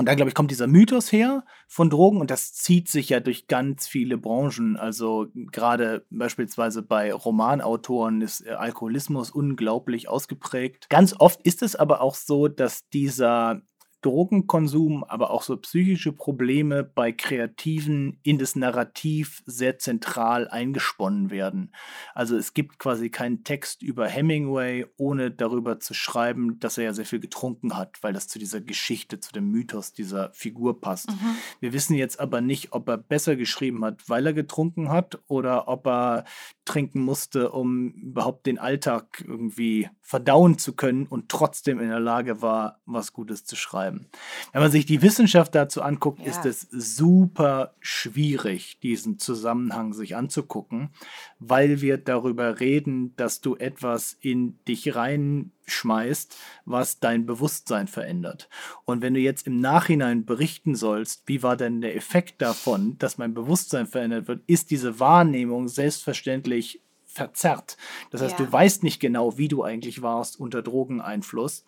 Und 0.00 0.06
dann, 0.06 0.16
glaube 0.16 0.30
ich, 0.30 0.34
kommt 0.34 0.50
dieser 0.50 0.66
Mythos 0.66 1.12
her 1.12 1.44
von 1.68 1.90
Drogen 1.90 2.22
und 2.22 2.30
das 2.30 2.54
zieht 2.54 2.88
sich 2.88 3.10
ja 3.10 3.20
durch 3.20 3.48
ganz 3.48 3.86
viele 3.86 4.16
Branchen. 4.16 4.78
Also 4.78 5.26
gerade 5.34 6.06
beispielsweise 6.08 6.82
bei 6.82 7.12
Romanautoren 7.12 8.22
ist 8.22 8.46
äh, 8.46 8.52
Alkoholismus 8.52 9.30
unglaublich 9.30 10.08
ausgeprägt. 10.08 10.88
Ganz 10.88 11.14
oft 11.18 11.42
ist 11.42 11.60
es 11.62 11.76
aber 11.76 12.00
auch 12.00 12.14
so, 12.14 12.48
dass 12.48 12.88
dieser 12.88 13.60
Drogenkonsum, 14.02 15.04
aber 15.04 15.30
auch 15.30 15.42
so 15.42 15.56
psychische 15.58 16.12
Probleme 16.12 16.84
bei 16.84 17.12
Kreativen 17.12 18.18
in 18.22 18.38
das 18.38 18.56
Narrativ 18.56 19.42
sehr 19.44 19.78
zentral 19.78 20.48
eingesponnen 20.48 21.30
werden. 21.30 21.72
Also 22.14 22.36
es 22.36 22.54
gibt 22.54 22.78
quasi 22.78 23.10
keinen 23.10 23.44
Text 23.44 23.82
über 23.82 24.06
Hemingway, 24.06 24.86
ohne 24.96 25.30
darüber 25.30 25.80
zu 25.80 25.92
schreiben, 25.92 26.58
dass 26.60 26.78
er 26.78 26.84
ja 26.84 26.92
sehr 26.94 27.04
viel 27.04 27.20
getrunken 27.20 27.76
hat, 27.76 28.02
weil 28.02 28.14
das 28.14 28.26
zu 28.26 28.38
dieser 28.38 28.60
Geschichte, 28.60 29.20
zu 29.20 29.32
dem 29.32 29.50
Mythos 29.50 29.92
dieser 29.92 30.32
Figur 30.32 30.80
passt. 30.80 31.10
Mhm. 31.10 31.36
Wir 31.60 31.72
wissen 31.74 31.94
jetzt 31.94 32.20
aber 32.20 32.40
nicht, 32.40 32.72
ob 32.72 32.88
er 32.88 32.96
besser 32.96 33.36
geschrieben 33.36 33.84
hat, 33.84 34.08
weil 34.08 34.26
er 34.26 34.32
getrunken 34.32 34.88
hat 34.88 35.18
oder 35.28 35.68
ob 35.68 35.86
er 35.86 36.24
trinken 36.64 37.00
musste, 37.00 37.50
um 37.50 37.90
überhaupt 37.90 38.46
den 38.46 38.58
Alltag 38.58 39.22
irgendwie 39.26 39.88
verdauen 40.00 40.56
zu 40.56 40.74
können 40.74 41.06
und 41.06 41.28
trotzdem 41.28 41.80
in 41.80 41.88
der 41.88 42.00
Lage 42.00 42.40
war, 42.40 42.80
was 42.86 43.12
Gutes 43.12 43.44
zu 43.44 43.56
schreiben 43.56 43.89
betreiben. 43.90 44.06
Wenn 44.52 44.62
man 44.62 44.70
sich 44.70 44.86
die 44.86 45.02
Wissenschaft 45.02 45.54
dazu 45.54 45.82
anguckt, 45.82 46.20
ja. 46.20 46.26
ist 46.26 46.44
es 46.44 46.66
super 46.70 47.74
schwierig, 47.80 48.78
diesen 48.80 49.18
Zusammenhang 49.18 49.92
sich 49.92 50.16
anzugucken, 50.16 50.90
weil 51.38 51.80
wir 51.80 51.98
darüber 51.98 52.60
reden, 52.60 53.14
dass 53.16 53.40
du 53.40 53.56
etwas 53.56 54.16
in 54.20 54.58
dich 54.66 54.94
reinschmeißt, 54.94 56.36
was 56.64 57.00
dein 57.00 57.26
Bewusstsein 57.26 57.86
verändert. 57.86 58.48
Und 58.84 59.02
wenn 59.02 59.14
du 59.14 59.20
jetzt 59.20 59.46
im 59.46 59.60
Nachhinein 59.60 60.24
berichten 60.24 60.74
sollst, 60.74 61.22
wie 61.26 61.42
war 61.42 61.56
denn 61.56 61.80
der 61.80 61.96
Effekt 61.96 62.42
davon, 62.42 62.98
dass 62.98 63.18
mein 63.18 63.34
Bewusstsein 63.34 63.86
verändert 63.86 64.28
wird, 64.28 64.42
ist 64.46 64.70
diese 64.70 65.00
Wahrnehmung 65.00 65.68
selbstverständlich 65.68 66.82
verzerrt. 67.04 67.76
Das 68.10 68.22
heißt, 68.22 68.38
ja. 68.38 68.44
du 68.44 68.52
weißt 68.52 68.84
nicht 68.84 69.00
genau, 69.00 69.36
wie 69.36 69.48
du 69.48 69.64
eigentlich 69.64 70.00
warst 70.00 70.38
unter 70.38 70.62
Drogeneinfluss. 70.62 71.64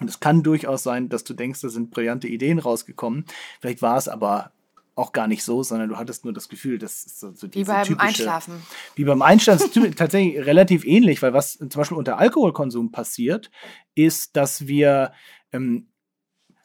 Und 0.00 0.08
es 0.08 0.20
kann 0.20 0.42
durchaus 0.42 0.82
sein, 0.82 1.08
dass 1.08 1.24
du 1.24 1.34
denkst, 1.34 1.60
da 1.60 1.68
sind 1.68 1.90
brillante 1.90 2.26
Ideen 2.26 2.58
rausgekommen. 2.58 3.26
Vielleicht 3.60 3.82
war 3.82 3.96
es 3.96 4.08
aber 4.08 4.52
auch 4.94 5.12
gar 5.12 5.26
nicht 5.26 5.44
so, 5.44 5.62
sondern 5.62 5.88
du 5.88 5.96
hattest 5.96 6.24
nur 6.24 6.34
das 6.34 6.48
Gefühl, 6.48 6.78
das 6.78 7.04
ist 7.04 7.20
so, 7.20 7.32
so 7.32 7.48
Wie 7.52 7.64
beim 7.64 7.84
typische, 7.84 8.06
Einschlafen. 8.06 8.62
Wie 8.94 9.04
beim 9.04 9.22
Einschlafen 9.22 9.84
ist 9.84 9.96
tatsächlich 9.98 10.44
relativ 10.44 10.84
ähnlich, 10.84 11.22
weil 11.22 11.32
was 11.32 11.58
zum 11.58 11.68
Beispiel 11.68 11.96
unter 11.96 12.18
Alkoholkonsum 12.18 12.92
passiert, 12.92 13.50
ist, 13.94 14.36
dass 14.36 14.66
wir 14.66 15.12
ähm, 15.52 15.89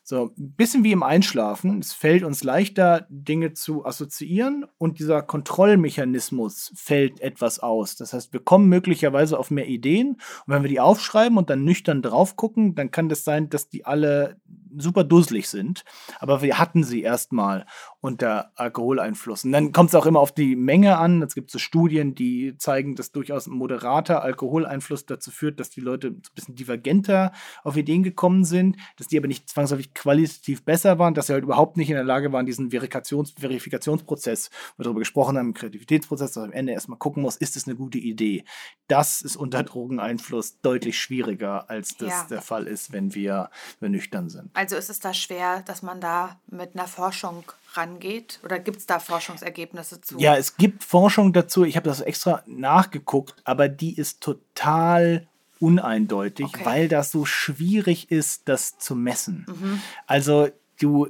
So, 0.07 0.31
ein 0.37 0.53
bisschen 0.53 0.83
wie 0.83 0.91
im 0.91 1.01
Einschlafen. 1.01 1.79
Es 1.79 1.91
fällt 1.91 2.23
uns 2.23 2.43
leichter, 2.43 3.07
Dinge 3.09 3.53
zu 3.53 3.87
assoziieren 3.87 4.67
und 4.77 4.99
dieser 4.99 5.23
Kontrollmechanismus 5.23 6.71
fällt 6.75 7.21
etwas 7.21 7.57
aus. 7.57 7.95
Das 7.95 8.13
heißt, 8.13 8.31
wir 8.31 8.39
kommen 8.39 8.69
möglicherweise 8.69 9.39
auf 9.39 9.49
mehr 9.49 9.67
Ideen 9.67 10.09
und 10.09 10.53
wenn 10.53 10.61
wir 10.61 10.69
die 10.69 10.79
aufschreiben 10.79 11.39
und 11.39 11.49
dann 11.49 11.63
nüchtern 11.63 12.03
drauf 12.03 12.35
gucken, 12.35 12.75
dann 12.75 12.91
kann 12.91 13.09
das 13.09 13.23
sein, 13.23 13.49
dass 13.49 13.67
die 13.67 13.87
alle 13.87 14.39
super 14.77 15.03
dusselig 15.03 15.49
sind. 15.49 15.83
Aber 16.19 16.43
wir 16.43 16.59
hatten 16.59 16.83
sie 16.83 17.01
erstmal 17.01 17.65
unter 18.05 18.51
Alkoholeinfluss. 18.55 19.45
Und 19.45 19.51
dann 19.51 19.71
kommt 19.71 19.89
es 19.89 19.95
auch 19.95 20.05
immer 20.05 20.19
auf 20.19 20.31
die 20.31 20.55
Menge 20.55 20.97
an. 20.97 21.21
Es 21.23 21.33
gibt 21.33 21.49
so 21.49 21.57
Studien, 21.57 22.13
die 22.13 22.57
zeigen, 22.57 22.95
dass 22.95 23.11
durchaus 23.11 23.47
ein 23.47 23.53
moderater 23.53 24.21
Alkoholeinfluss 24.21 25.05
dazu 25.05 25.31
führt, 25.31 25.59
dass 25.59 25.69
die 25.69 25.81
Leute 25.81 26.09
ein 26.09 26.21
bisschen 26.35 26.55
divergenter 26.55 27.31
auf 27.63 27.75
Ideen 27.75 28.03
gekommen 28.03 28.45
sind, 28.45 28.77
dass 28.97 29.07
die 29.07 29.17
aber 29.17 29.27
nicht 29.27 29.49
zwangsläufig 29.49 29.93
qualitativ 29.93 30.63
besser 30.63 30.99
waren, 30.99 31.15
dass 31.15 31.27
sie 31.27 31.33
halt 31.33 31.43
überhaupt 31.43 31.77
nicht 31.77 31.89
in 31.89 31.95
der 31.95 32.03
Lage 32.03 32.31
waren, 32.31 32.45
diesen 32.45 32.69
Verifikations 32.69 33.33
Verifikationsprozess, 33.39 34.51
wo 34.75 34.81
wir 34.81 34.83
darüber 34.83 34.99
gesprochen 34.99 35.37
haben, 35.37 35.47
im 35.47 35.53
Kreativitätsprozess, 35.53 36.33
dass 36.33 36.43
am 36.43 36.51
Ende 36.51 36.73
erstmal 36.73 36.99
gucken 36.99 37.23
muss, 37.23 37.37
ist 37.37 37.55
es 37.55 37.65
eine 37.65 37.75
gute 37.75 37.97
Idee. 37.97 38.43
Das 38.87 39.23
ist 39.23 39.35
unter 39.35 39.63
Drogeneinfluss 39.63 40.61
deutlich 40.61 40.99
schwieriger, 40.99 41.69
als 41.69 41.97
das 41.97 42.09
ja. 42.09 42.27
der 42.29 42.41
Fall 42.41 42.67
ist, 42.67 42.91
wenn 42.91 43.15
wir, 43.15 43.49
wenn 43.79 43.91
wir 43.91 43.97
nüchtern 43.97 44.29
sind. 44.29 44.51
Also 44.53 44.75
also 44.75 44.91
ist 44.91 44.97
es 44.97 44.99
da 44.99 45.13
schwer, 45.13 45.61
dass 45.61 45.83
man 45.83 46.01
da 46.01 46.37
mit 46.47 46.75
einer 46.75 46.87
Forschung 46.87 47.45
rangeht? 47.77 48.39
Oder 48.43 48.59
gibt 48.59 48.77
es 48.77 48.85
da 48.85 48.99
Forschungsergebnisse 48.99 50.01
zu? 50.01 50.17
Ja, 50.19 50.35
es 50.35 50.57
gibt 50.57 50.83
Forschung 50.83 51.33
dazu. 51.33 51.63
Ich 51.63 51.75
habe 51.75 51.89
das 51.89 52.01
extra 52.01 52.43
nachgeguckt, 52.45 53.35
aber 53.43 53.67
die 53.69 53.95
ist 53.95 54.21
total 54.21 55.27
uneindeutig, 55.59 56.47
okay. 56.47 56.65
weil 56.65 56.87
das 56.87 57.11
so 57.11 57.25
schwierig 57.25 58.11
ist, 58.11 58.47
das 58.49 58.77
zu 58.77 58.95
messen. 58.95 59.45
Mhm. 59.47 59.81
Also 60.05 60.49
du 60.79 61.07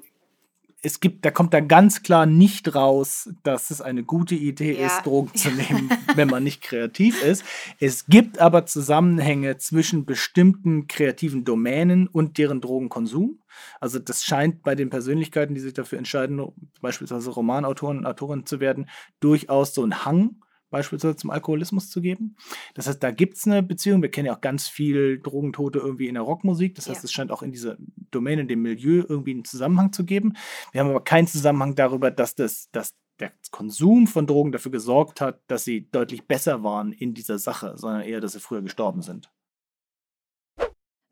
es 0.85 0.99
gibt, 0.99 1.25
da 1.25 1.31
kommt 1.31 1.53
da 1.53 1.61
ganz 1.61 2.03
klar 2.03 2.27
nicht 2.27 2.75
raus, 2.75 3.29
dass 3.41 3.71
es 3.71 3.81
eine 3.81 4.03
gute 4.03 4.35
Idee 4.35 4.79
ja. 4.79 4.85
ist, 4.85 5.05
Drogen 5.05 5.33
zu 5.33 5.49
nehmen, 5.51 5.89
wenn 6.13 6.29
man 6.29 6.43
nicht 6.43 6.61
kreativ 6.61 7.23
ist. 7.23 7.43
Es 7.79 8.05
gibt 8.05 8.39
aber 8.39 8.67
Zusammenhänge 8.67 9.57
zwischen 9.57 10.05
bestimmten 10.05 10.87
kreativen 10.87 11.43
Domänen 11.43 12.07
und 12.07 12.37
deren 12.37 12.61
Drogenkonsum. 12.61 13.39
Also 13.79 13.97
das 13.97 14.23
scheint 14.23 14.61
bei 14.61 14.75
den 14.75 14.91
Persönlichkeiten, 14.91 15.55
die 15.55 15.61
sich 15.61 15.73
dafür 15.73 15.97
entscheiden, 15.97 16.39
beispielsweise 16.81 17.31
Romanautoren 17.31 17.99
und 17.99 18.05
Autorinnen 18.05 18.45
zu 18.45 18.59
werden, 18.59 18.87
durchaus 19.19 19.73
so 19.73 19.83
ein 19.83 20.05
Hang 20.05 20.35
beispielsweise 20.69 21.15
zum 21.15 21.29
Alkoholismus 21.29 21.89
zu 21.89 22.01
geben. 22.01 22.35
Das 22.73 22.87
heißt, 22.87 23.01
da 23.01 23.11
gibt 23.11 23.37
es 23.37 23.45
eine 23.45 23.63
Beziehung. 23.63 24.01
Wir 24.01 24.11
kennen 24.11 24.27
ja 24.27 24.35
auch 24.35 24.41
ganz 24.41 24.67
viel 24.67 25.19
Drogentote 25.19 25.79
irgendwie 25.79 26.07
in 26.07 26.15
der 26.15 26.23
Rockmusik. 26.23 26.75
Das 26.75 26.89
heißt, 26.89 27.01
ja. 27.01 27.05
es 27.05 27.11
scheint 27.11 27.31
auch 27.31 27.41
in 27.41 27.51
dieser 27.51 27.77
Domäne, 28.11 28.41
in 28.41 28.47
dem 28.47 28.61
Milieu 28.61 29.03
irgendwie 29.07 29.31
einen 29.31 29.45
Zusammenhang 29.45 29.93
zu 29.93 30.05
geben. 30.05 30.33
Wir 30.71 30.81
haben 30.81 30.89
aber 30.89 31.03
keinen 31.03 31.27
Zusammenhang 31.27 31.75
darüber, 31.75 32.11
dass 32.11 32.35
das, 32.35 32.69
dass 32.71 32.93
der 33.19 33.31
Konsum 33.51 34.07
von 34.07 34.27
Drogen 34.27 34.51
dafür 34.51 34.71
gesorgt 34.71 35.21
hat, 35.21 35.39
dass 35.47 35.63
sie 35.63 35.89
deutlich 35.91 36.27
besser 36.27 36.63
waren 36.63 36.91
in 36.91 37.13
dieser 37.13 37.39
Sache, 37.39 37.73
sondern 37.77 38.01
eher, 38.01 38.19
dass 38.19 38.33
sie 38.33 38.39
früher 38.39 38.61
gestorben 38.61 39.01
sind. 39.01 39.29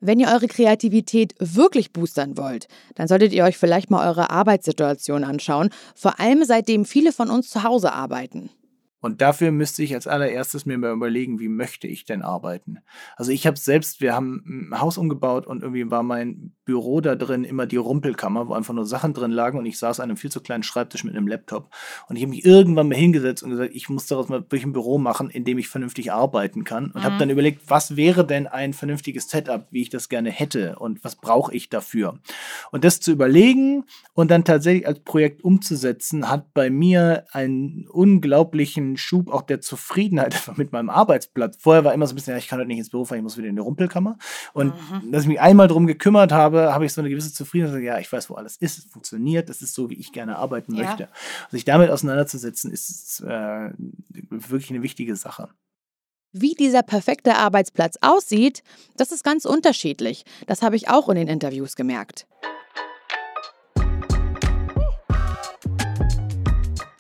Wenn 0.05 0.19
ihr 0.19 0.27
eure 0.27 0.47
Kreativität 0.47 1.33
wirklich 1.39 1.93
boostern 1.93 2.37
wollt, 2.37 2.67
dann 2.95 3.07
solltet 3.07 3.31
ihr 3.31 3.45
euch 3.45 3.57
vielleicht 3.57 3.89
mal 3.89 4.05
eure 4.05 4.31
Arbeitssituation 4.31 5.23
anschauen, 5.23 5.69
vor 5.95 6.19
allem 6.19 6.43
seitdem 6.43 6.83
viele 6.83 7.13
von 7.13 7.29
uns 7.29 7.49
zu 7.49 7.63
Hause 7.63 7.93
arbeiten. 7.93 8.49
Und 9.03 9.19
dafür 9.19 9.51
müsste 9.51 9.83
ich 9.83 9.93
als 9.93 10.07
allererstes 10.07 10.65
mir 10.65 10.77
mal 10.77 10.93
überlegen, 10.93 11.37
wie 11.37 11.49
möchte 11.49 11.87
ich 11.87 12.05
denn 12.05 12.21
arbeiten. 12.21 12.77
Also 13.17 13.31
ich 13.31 13.45
habe 13.45 13.57
selbst, 13.57 13.99
wir 13.99 14.15
haben 14.15 14.69
ein 14.71 14.79
Haus 14.79 14.97
umgebaut 14.97 15.45
und 15.45 15.61
irgendwie 15.61 15.91
war 15.91 16.03
mein 16.03 16.53
Büro 16.63 17.01
da 17.01 17.15
drin 17.15 17.43
immer 17.43 17.65
die 17.65 17.75
Rumpelkammer, 17.75 18.47
wo 18.47 18.53
einfach 18.53 18.73
nur 18.73 18.85
Sachen 18.85 19.13
drin 19.13 19.31
lagen 19.31 19.59
und 19.59 19.65
ich 19.65 19.77
saß 19.77 19.99
an 19.99 20.05
einem 20.05 20.15
viel 20.15 20.31
zu 20.31 20.39
kleinen 20.39 20.63
Schreibtisch 20.63 21.03
mit 21.03 21.17
einem 21.17 21.27
Laptop. 21.27 21.69
Und 22.07 22.15
ich 22.15 22.21
habe 22.21 22.29
mich 22.29 22.45
irgendwann 22.45 22.87
mal 22.87 22.95
hingesetzt 22.95 23.43
und 23.43 23.49
gesagt, 23.49 23.71
ich 23.73 23.89
muss 23.89 24.07
daraus 24.07 24.29
mal 24.29 24.39
wirklich 24.39 24.63
ein 24.63 24.71
Büro 24.71 24.97
machen, 24.97 25.29
in 25.29 25.43
dem 25.43 25.57
ich 25.57 25.67
vernünftig 25.67 26.13
arbeiten 26.13 26.63
kann. 26.63 26.85
Und 26.85 27.01
mhm. 27.01 27.03
habe 27.03 27.17
dann 27.17 27.29
überlegt, 27.29 27.69
was 27.69 27.97
wäre 27.97 28.25
denn 28.25 28.47
ein 28.47 28.71
vernünftiges 28.71 29.29
Setup, 29.29 29.67
wie 29.71 29.81
ich 29.81 29.89
das 29.89 30.07
gerne 30.07 30.31
hätte 30.31 30.77
und 30.79 31.03
was 31.03 31.17
brauche 31.17 31.53
ich 31.53 31.67
dafür. 31.67 32.19
Und 32.71 32.85
das 32.85 33.01
zu 33.01 33.11
überlegen 33.11 33.83
und 34.13 34.31
dann 34.31 34.45
tatsächlich 34.45 34.87
als 34.87 35.01
Projekt 35.01 35.43
umzusetzen, 35.43 36.29
hat 36.29 36.53
bei 36.53 36.69
mir 36.69 37.25
einen 37.33 37.85
unglaublichen 37.89 38.92
Schub 38.97 39.31
auch 39.31 39.41
der 39.41 39.61
Zufriedenheit 39.61 40.35
mit 40.57 40.71
meinem 40.71 40.89
Arbeitsplatz. 40.89 41.57
Vorher 41.59 41.83
war 41.83 41.93
immer 41.93 42.07
so 42.07 42.13
ein 42.13 42.15
bisschen, 42.15 42.31
ja, 42.31 42.37
ich 42.37 42.47
kann 42.47 42.59
heute 42.59 42.67
nicht 42.67 42.79
ins 42.79 42.89
Büro 42.89 43.05
fahren, 43.05 43.17
ich 43.17 43.23
muss 43.23 43.37
wieder 43.37 43.47
in 43.47 43.55
die 43.55 43.61
Rumpelkammer. 43.61 44.17
Und 44.53 44.73
mhm. 44.73 45.11
dass 45.11 45.23
ich 45.23 45.27
mich 45.27 45.41
einmal 45.41 45.67
darum 45.67 45.87
gekümmert 45.87 46.31
habe, 46.31 46.73
habe 46.73 46.85
ich 46.85 46.93
so 46.93 47.01
eine 47.01 47.09
gewisse 47.09 47.33
Zufriedenheit. 47.33 47.81
Ja, 47.83 47.99
ich 47.99 48.11
weiß, 48.11 48.29
wo 48.29 48.35
alles 48.35 48.57
ist, 48.57 48.77
es 48.77 48.85
funktioniert, 48.85 49.49
das 49.49 49.61
ist 49.61 49.73
so, 49.73 49.89
wie 49.89 49.95
ich 49.95 50.11
gerne 50.11 50.37
arbeiten 50.37 50.73
ja. 50.75 50.85
möchte. 50.85 51.09
sich 51.51 51.65
damit 51.65 51.89
auseinanderzusetzen, 51.89 52.71
ist 52.71 53.21
äh, 53.21 53.69
wirklich 54.29 54.69
eine 54.71 54.83
wichtige 54.83 55.15
Sache. 55.15 55.49
Wie 56.35 56.55
dieser 56.55 56.81
perfekte 56.81 57.35
Arbeitsplatz 57.35 57.97
aussieht, 58.01 58.63
das 58.97 59.11
ist 59.11 59.23
ganz 59.23 59.45
unterschiedlich. 59.45 60.25
Das 60.47 60.63
habe 60.63 60.75
ich 60.75 60.89
auch 60.89 61.07
in 61.09 61.15
den 61.15 61.27
Interviews 61.27 61.75
gemerkt. 61.75 62.25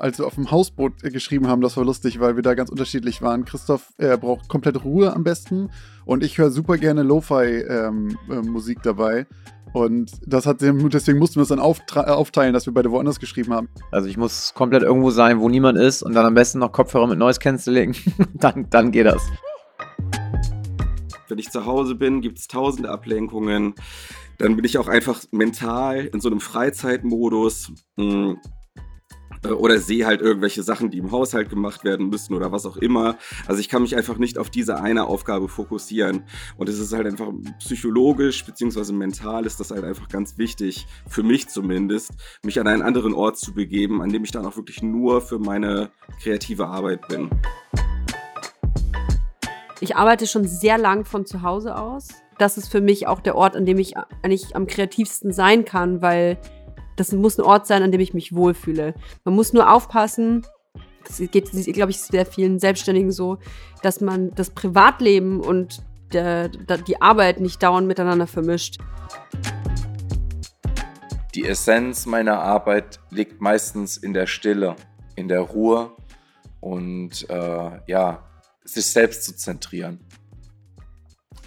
Als 0.03 0.19
wir 0.19 0.27
auf 0.27 0.35
dem 0.35 0.51
Hausboot 0.51 1.01
geschrieben 1.01 1.47
haben, 1.47 1.61
das 1.61 1.77
war 1.77 1.85
lustig, 1.85 2.19
weil 2.19 2.35
wir 2.35 2.43
da 2.43 2.55
ganz 2.55 2.69
unterschiedlich 2.69 3.21
waren. 3.21 3.45
Christoph 3.45 3.93
äh, 3.97 4.17
braucht 4.17 4.49
komplett 4.49 4.83
Ruhe 4.83 5.13
am 5.13 5.23
besten 5.23 5.69
und 6.03 6.25
ich 6.25 6.37
höre 6.37 6.51
super 6.51 6.77
gerne 6.77 7.03
Lo-Fi-Musik 7.03 8.77
ähm, 8.77 8.81
äh, 8.81 8.83
dabei. 8.83 9.27
Und 9.71 10.11
das 10.27 10.45
hat 10.45 10.61
deswegen 10.61 11.19
mussten 11.19 11.37
wir 11.37 11.43
es 11.43 11.47
dann 11.47 11.59
aufteilen, 11.59 12.53
dass 12.53 12.65
wir 12.65 12.73
beide 12.73 12.91
woanders 12.91 13.21
geschrieben 13.21 13.53
haben. 13.53 13.69
Also 13.91 14.09
ich 14.09 14.17
muss 14.17 14.53
komplett 14.53 14.83
irgendwo 14.83 15.09
sein, 15.09 15.39
wo 15.39 15.47
niemand 15.47 15.79
ist 15.79 16.03
und 16.03 16.13
dann 16.13 16.25
am 16.25 16.33
besten 16.33 16.59
noch 16.59 16.73
Kopfhörer 16.73 17.07
mit 17.07 17.17
Noise 17.17 17.39
Cancelling. 17.39 17.95
dann, 18.33 18.69
dann 18.69 18.91
geht 18.91 19.05
das. 19.05 19.25
Wenn 21.29 21.39
ich 21.39 21.49
zu 21.49 21.65
Hause 21.65 21.95
bin, 21.95 22.19
gibt 22.19 22.39
es 22.39 22.49
tausende 22.49 22.89
Ablenkungen. 22.89 23.73
Dann 24.37 24.57
bin 24.57 24.65
ich 24.65 24.77
auch 24.77 24.89
einfach 24.89 25.23
mental 25.31 26.05
in 26.07 26.19
so 26.19 26.29
einem 26.29 26.41
Freizeitmodus. 26.41 27.71
Oder 29.43 29.79
sehe 29.79 30.05
halt 30.05 30.21
irgendwelche 30.21 30.63
Sachen, 30.63 30.89
die 30.89 30.99
im 30.99 31.11
Haushalt 31.11 31.49
gemacht 31.49 31.83
werden 31.83 32.09
müssen 32.09 32.33
oder 32.33 32.51
was 32.51 32.65
auch 32.65 32.77
immer. 32.77 33.17
Also 33.45 33.59
ich 33.59 33.67
kann 33.67 33.81
mich 33.81 33.95
einfach 33.95 34.17
nicht 34.17 34.37
auf 34.37 34.49
diese 34.49 34.79
eine 34.79 35.05
Aufgabe 35.05 35.49
fokussieren. 35.49 36.23
Und 36.57 36.69
es 36.69 36.79
ist 36.79 36.93
halt 36.93 37.05
einfach 37.05 37.27
psychologisch 37.59 38.45
bzw. 38.45 38.93
mental 38.93 39.45
ist 39.45 39.59
das 39.59 39.71
halt 39.71 39.83
einfach 39.83 40.07
ganz 40.07 40.37
wichtig, 40.37 40.87
für 41.07 41.23
mich 41.23 41.49
zumindest, 41.49 42.11
mich 42.43 42.59
an 42.59 42.67
einen 42.67 42.81
anderen 42.81 43.13
Ort 43.13 43.37
zu 43.37 43.53
begeben, 43.53 44.01
an 44.01 44.09
dem 44.09 44.23
ich 44.23 44.31
dann 44.31 44.45
auch 44.45 44.55
wirklich 44.55 44.81
nur 44.81 45.21
für 45.21 45.39
meine 45.39 45.91
kreative 46.21 46.67
Arbeit 46.67 47.07
bin. 47.09 47.29
Ich 49.81 49.97
arbeite 49.97 50.27
schon 50.27 50.47
sehr 50.47 50.77
lang 50.77 51.03
von 51.03 51.25
zu 51.25 51.41
Hause 51.41 51.75
aus. 51.75 52.07
Das 52.37 52.57
ist 52.57 52.69
für 52.69 52.79
mich 52.79 53.07
auch 53.07 53.19
der 53.19 53.35
Ort, 53.35 53.57
an 53.57 53.65
dem 53.65 53.77
ich 53.77 53.95
eigentlich 54.21 54.55
am 54.55 54.65
kreativsten 54.65 55.33
sein 55.33 55.65
kann, 55.65 56.01
weil 56.01 56.37
das 56.95 57.11
muss 57.11 57.37
ein 57.37 57.43
Ort 57.43 57.67
sein, 57.67 57.83
an 57.83 57.91
dem 57.91 58.01
ich 58.01 58.13
mich 58.13 58.33
wohlfühle. 58.33 58.93
Man 59.23 59.35
muss 59.35 59.53
nur 59.53 59.71
aufpassen, 59.71 60.45
das 61.05 61.17
geht, 61.31 61.51
glaube 61.51 61.91
ich, 61.91 61.99
sehr 61.99 62.25
vielen 62.25 62.59
Selbstständigen 62.59 63.11
so, 63.11 63.39
dass 63.81 64.01
man 64.01 64.31
das 64.31 64.51
Privatleben 64.51 65.41
und 65.41 65.83
der, 66.13 66.49
der, 66.49 66.77
die 66.77 67.01
Arbeit 67.01 67.39
nicht 67.39 67.61
dauernd 67.61 67.87
miteinander 67.87 68.27
vermischt. 68.27 68.77
Die 71.35 71.45
Essenz 71.45 72.05
meiner 72.05 72.39
Arbeit 72.39 72.99
liegt 73.09 73.41
meistens 73.41 73.97
in 73.97 74.13
der 74.13 74.27
Stille, 74.27 74.75
in 75.15 75.27
der 75.27 75.41
Ruhe 75.41 75.91
und 76.59 77.27
äh, 77.29 77.71
ja, 77.87 78.23
sich 78.63 78.85
selbst 78.85 79.23
zu 79.23 79.35
zentrieren. 79.35 79.99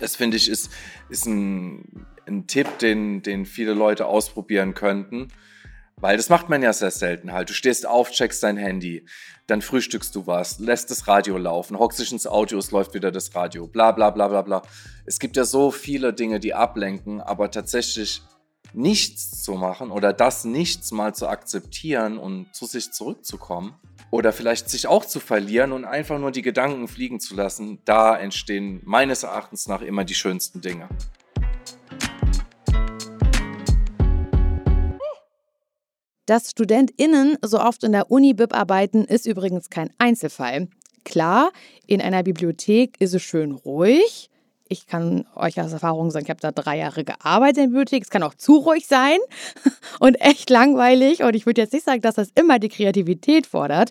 Das 0.00 0.16
finde 0.16 0.36
ich 0.36 0.50
ist, 0.50 0.70
ist 1.08 1.26
ein 1.26 2.06
ein 2.26 2.46
Tipp, 2.46 2.78
den, 2.78 3.22
den 3.22 3.46
viele 3.46 3.74
Leute 3.74 4.06
ausprobieren 4.06 4.74
könnten. 4.74 5.28
Weil 5.98 6.18
das 6.18 6.28
macht 6.28 6.50
man 6.50 6.62
ja 6.62 6.74
sehr 6.74 6.90
selten 6.90 7.32
halt. 7.32 7.48
Du 7.48 7.54
stehst 7.54 7.86
auf, 7.86 8.10
checkst 8.10 8.42
dein 8.42 8.58
Handy, 8.58 9.06
dann 9.46 9.62
frühstückst 9.62 10.14
du 10.14 10.26
was, 10.26 10.58
lässt 10.58 10.90
das 10.90 11.08
Radio 11.08 11.38
laufen, 11.38 11.78
hockst 11.78 11.98
dich 11.98 12.12
ins 12.12 12.26
Auto, 12.26 12.58
es 12.58 12.70
läuft 12.70 12.92
wieder 12.92 13.10
das 13.10 13.34
Radio, 13.34 13.66
bla 13.66 13.92
bla 13.92 14.10
bla 14.10 14.28
bla 14.28 14.42
bla. 14.42 14.62
Es 15.06 15.18
gibt 15.18 15.38
ja 15.38 15.46
so 15.46 15.70
viele 15.70 16.12
Dinge, 16.12 16.38
die 16.38 16.52
ablenken, 16.52 17.22
aber 17.22 17.50
tatsächlich 17.50 18.20
nichts 18.74 19.42
zu 19.42 19.54
machen 19.54 19.90
oder 19.90 20.12
das 20.12 20.44
Nichts 20.44 20.92
mal 20.92 21.14
zu 21.14 21.28
akzeptieren 21.28 22.18
und 22.18 22.54
zu 22.54 22.66
sich 22.66 22.92
zurückzukommen 22.92 23.74
oder 24.10 24.34
vielleicht 24.34 24.68
sich 24.68 24.86
auch 24.86 25.04
zu 25.06 25.18
verlieren 25.18 25.72
und 25.72 25.86
einfach 25.86 26.18
nur 26.18 26.30
die 26.30 26.42
Gedanken 26.42 26.88
fliegen 26.88 27.20
zu 27.20 27.34
lassen, 27.34 27.78
da 27.86 28.16
entstehen 28.18 28.82
meines 28.84 29.22
Erachtens 29.22 29.66
nach 29.66 29.80
immer 29.80 30.04
die 30.04 30.14
schönsten 30.14 30.60
Dinge. 30.60 30.88
Dass 36.26 36.50
StudentInnen 36.50 37.38
so 37.42 37.60
oft 37.60 37.84
in 37.84 37.92
der 37.92 38.10
Uni-Bib 38.10 38.52
arbeiten, 38.52 39.04
ist 39.04 39.26
übrigens 39.26 39.70
kein 39.70 39.90
Einzelfall. 39.98 40.68
Klar, 41.04 41.52
in 41.86 42.02
einer 42.02 42.24
Bibliothek 42.24 42.96
ist 42.98 43.14
es 43.14 43.22
schön 43.22 43.52
ruhig, 43.52 44.28
Ich 44.68 44.88
kann 44.88 45.24
euch 45.36 45.60
aus 45.60 45.72
Erfahrung 45.72 46.10
sagen, 46.10 46.24
ich 46.24 46.30
habe 46.30 46.40
da 46.40 46.50
drei 46.50 46.78
Jahre 46.78 47.04
gearbeitet 47.04 47.58
in 47.58 47.70
Bibliothek. 47.70 48.02
Es 48.02 48.10
kann 48.10 48.24
auch 48.24 48.34
zu 48.34 48.56
ruhig 48.56 48.88
sein 48.88 49.18
und 50.00 50.16
echt 50.16 50.50
langweilig. 50.50 51.22
Und 51.22 51.36
ich 51.36 51.46
würde 51.46 51.60
jetzt 51.60 51.72
nicht 51.72 51.84
sagen, 51.84 52.00
dass 52.00 52.16
das 52.16 52.30
immer 52.34 52.58
die 52.58 52.68
Kreativität 52.68 53.46
fordert. 53.46 53.90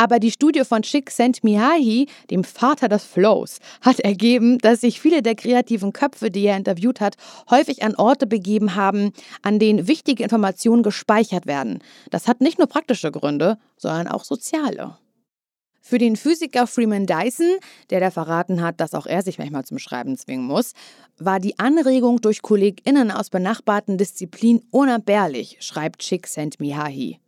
Aber 0.00 0.18
die 0.18 0.30
Studie 0.30 0.64
von 0.64 0.80
Csikszentmihalyi, 0.80 2.06
dem 2.30 2.42
Vater 2.42 2.88
des 2.88 3.04
Flows, 3.04 3.58
hat 3.82 4.00
ergeben, 4.00 4.56
dass 4.56 4.80
sich 4.80 4.98
viele 4.98 5.20
der 5.20 5.34
kreativen 5.34 5.92
Köpfe, 5.92 6.30
die 6.30 6.46
er 6.46 6.56
interviewt 6.56 7.02
hat, 7.02 7.16
häufig 7.50 7.82
an 7.82 7.94
Orte 7.96 8.26
begeben 8.26 8.76
haben, 8.76 9.12
an 9.42 9.58
denen 9.58 9.88
wichtige 9.88 10.22
Informationen 10.22 10.82
gespeichert 10.82 11.46
werden. 11.46 11.80
Das 12.08 12.28
hat 12.28 12.40
nicht 12.40 12.56
nur 12.56 12.66
praktische 12.66 13.12
Gründe, 13.12 13.58
sondern 13.76 14.08
auch 14.08 14.24
soziale. 14.24 14.96
Für 15.82 15.98
den 15.98 16.16
Physiker 16.16 16.66
Freeman 16.66 17.04
Dyson, 17.04 17.58
der 17.90 18.00
da 18.00 18.10
verraten 18.10 18.62
hat, 18.62 18.80
dass 18.80 18.94
auch 18.94 19.04
er 19.04 19.20
sich 19.20 19.36
manchmal 19.36 19.66
zum 19.66 19.78
Schreiben 19.78 20.16
zwingen 20.16 20.46
muss, 20.46 20.72
war 21.18 21.40
die 21.40 21.58
Anregung 21.58 22.22
durch 22.22 22.40
KollegInnen 22.40 23.10
aus 23.10 23.28
benachbarten 23.28 23.98
Disziplinen 23.98 24.62
unentbehrlich, 24.70 25.58
schreibt 25.60 26.00
Csikszentmihalyi. 26.00 27.18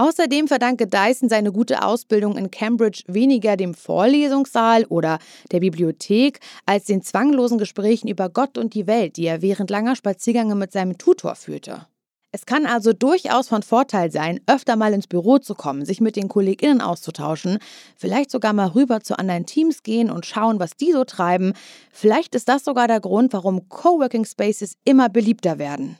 Außerdem 0.00 0.48
verdanke 0.48 0.86
Dyson 0.86 1.28
seine 1.28 1.52
gute 1.52 1.82
Ausbildung 1.82 2.38
in 2.38 2.50
Cambridge 2.50 3.02
weniger 3.06 3.58
dem 3.58 3.74
Vorlesungssaal 3.74 4.86
oder 4.86 5.18
der 5.52 5.60
Bibliothek 5.60 6.40
als 6.64 6.86
den 6.86 7.02
zwanglosen 7.02 7.58
Gesprächen 7.58 8.08
über 8.08 8.30
Gott 8.30 8.56
und 8.56 8.72
die 8.72 8.86
Welt, 8.86 9.18
die 9.18 9.26
er 9.26 9.42
während 9.42 9.68
langer 9.68 9.96
Spaziergänge 9.96 10.54
mit 10.54 10.72
seinem 10.72 10.96
Tutor 10.96 11.34
führte. 11.34 11.86
Es 12.32 12.46
kann 12.46 12.64
also 12.64 12.94
durchaus 12.94 13.48
von 13.48 13.62
Vorteil 13.62 14.10
sein, 14.10 14.40
öfter 14.46 14.74
mal 14.76 14.94
ins 14.94 15.06
Büro 15.06 15.36
zu 15.36 15.54
kommen, 15.54 15.84
sich 15.84 16.00
mit 16.00 16.16
den 16.16 16.28
KollegInnen 16.28 16.80
auszutauschen, 16.80 17.58
vielleicht 17.94 18.30
sogar 18.30 18.54
mal 18.54 18.68
rüber 18.68 19.02
zu 19.02 19.18
anderen 19.18 19.44
Teams 19.44 19.82
gehen 19.82 20.10
und 20.10 20.24
schauen, 20.24 20.60
was 20.60 20.78
die 20.78 20.92
so 20.92 21.04
treiben. 21.04 21.52
Vielleicht 21.92 22.34
ist 22.34 22.48
das 22.48 22.64
sogar 22.64 22.88
der 22.88 23.00
Grund, 23.00 23.34
warum 23.34 23.68
Coworking 23.68 24.24
Spaces 24.24 24.76
immer 24.86 25.10
beliebter 25.10 25.58
werden. 25.58 25.98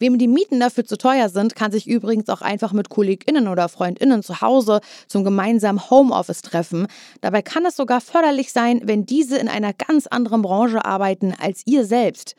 Wem 0.00 0.16
die 0.16 0.28
Mieten 0.28 0.58
dafür 0.60 0.86
zu 0.86 0.96
teuer 0.96 1.28
sind, 1.28 1.54
kann 1.54 1.72
sich 1.72 1.86
übrigens 1.86 2.30
auch 2.30 2.40
einfach 2.40 2.72
mit 2.72 2.88
KollegInnen 2.88 3.46
oder 3.48 3.68
FreundInnen 3.68 4.22
zu 4.22 4.40
Hause 4.40 4.80
zum 5.06 5.24
gemeinsamen 5.24 5.90
Homeoffice 5.90 6.40
treffen. 6.40 6.86
Dabei 7.20 7.42
kann 7.42 7.66
es 7.66 7.76
sogar 7.76 8.00
förderlich 8.00 8.50
sein, 8.50 8.80
wenn 8.84 9.04
diese 9.04 9.36
in 9.36 9.48
einer 9.48 9.74
ganz 9.74 10.06
anderen 10.06 10.40
Branche 10.40 10.86
arbeiten 10.86 11.34
als 11.38 11.62
ihr 11.66 11.84
selbst. 11.84 12.34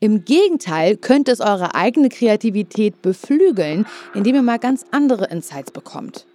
Im 0.00 0.26
Gegenteil 0.26 0.98
könnte 0.98 1.32
es 1.32 1.40
eure 1.40 1.74
eigene 1.74 2.10
Kreativität 2.10 3.00
beflügeln, 3.00 3.86
indem 4.14 4.34
ihr 4.36 4.42
mal 4.42 4.58
ganz 4.58 4.84
andere 4.90 5.24
Insights 5.30 5.70
bekommt. 5.70 6.26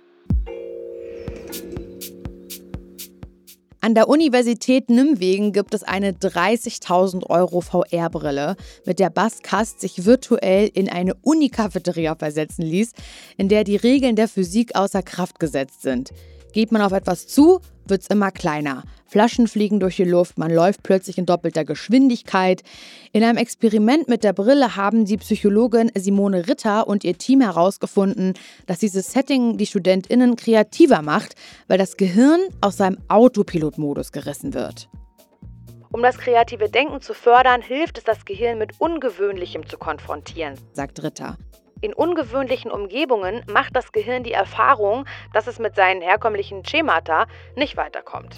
An 3.83 3.95
der 3.95 4.07
Universität 4.07 4.89
Nimwegen 4.89 5.51
gibt 5.51 5.73
es 5.73 5.83
eine 5.83 6.13
30.000 6.13 7.29
Euro 7.29 7.59
VR-Brille, 7.59 8.55
mit 8.85 8.97
der 8.97 9.09
Bas 9.09 9.41
Kast 9.41 9.81
sich 9.81 10.05
virtuell 10.05 10.71
in 10.73 10.87
eine 10.87 11.15
Unikafeteria 11.15 12.15
versetzen 12.15 12.61
ließ, 12.61 12.93
in 13.35 13.49
der 13.49 13.65
die 13.65 13.75
Regeln 13.75 14.15
der 14.15 14.29
Physik 14.29 14.77
außer 14.77 15.03
Kraft 15.03 15.37
gesetzt 15.37 15.81
sind. 15.81 16.13
Geht 16.53 16.71
man 16.71 16.83
auf 16.83 16.91
etwas 16.91 17.27
zu, 17.27 17.61
wird 17.87 18.01
es 18.01 18.07
immer 18.07 18.31
kleiner. 18.31 18.83
Flaschen 19.07 19.47
fliegen 19.47 19.79
durch 19.79 19.95
die 19.95 20.03
Luft, 20.03 20.37
man 20.37 20.51
läuft 20.51 20.83
plötzlich 20.83 21.17
in 21.17 21.25
doppelter 21.25 21.65
Geschwindigkeit. 21.65 22.61
In 23.11 23.23
einem 23.23 23.37
Experiment 23.37 24.07
mit 24.07 24.23
der 24.23 24.33
Brille 24.33 24.75
haben 24.75 25.05
die 25.05 25.17
Psychologin 25.17 25.91
Simone 25.95 26.47
Ritter 26.47 26.87
und 26.87 27.03
ihr 27.03 27.17
Team 27.17 27.41
herausgefunden, 27.41 28.33
dass 28.67 28.79
dieses 28.79 29.11
Setting 29.11 29.57
die 29.57 29.65
StudentInnen 29.65 30.35
kreativer 30.35 31.01
macht, 31.01 31.33
weil 31.67 31.79
das 31.79 31.97
Gehirn 31.97 32.39
aus 32.61 32.77
seinem 32.77 32.99
Autopilotmodus 33.07 34.11
gerissen 34.11 34.53
wird. 34.53 34.89
Um 35.91 36.01
das 36.01 36.17
kreative 36.17 36.69
Denken 36.69 37.01
zu 37.01 37.13
fördern, 37.13 37.61
hilft 37.61 37.97
es, 37.97 38.03
das 38.03 38.25
Gehirn 38.25 38.57
mit 38.57 38.79
Ungewöhnlichem 38.79 39.67
zu 39.67 39.77
konfrontieren, 39.77 40.55
sagt 40.73 41.03
Ritter. 41.03 41.37
In 41.83 41.93
ungewöhnlichen 41.93 42.71
Umgebungen 42.71 43.41
macht 43.51 43.75
das 43.75 43.91
Gehirn 43.91 44.23
die 44.23 44.31
Erfahrung, 44.31 45.03
dass 45.33 45.47
es 45.47 45.59
mit 45.59 45.75
seinen 45.75 46.01
herkömmlichen 46.01 46.65
Schemata 46.65 47.25
nicht 47.57 47.75
weiterkommt. 47.75 48.37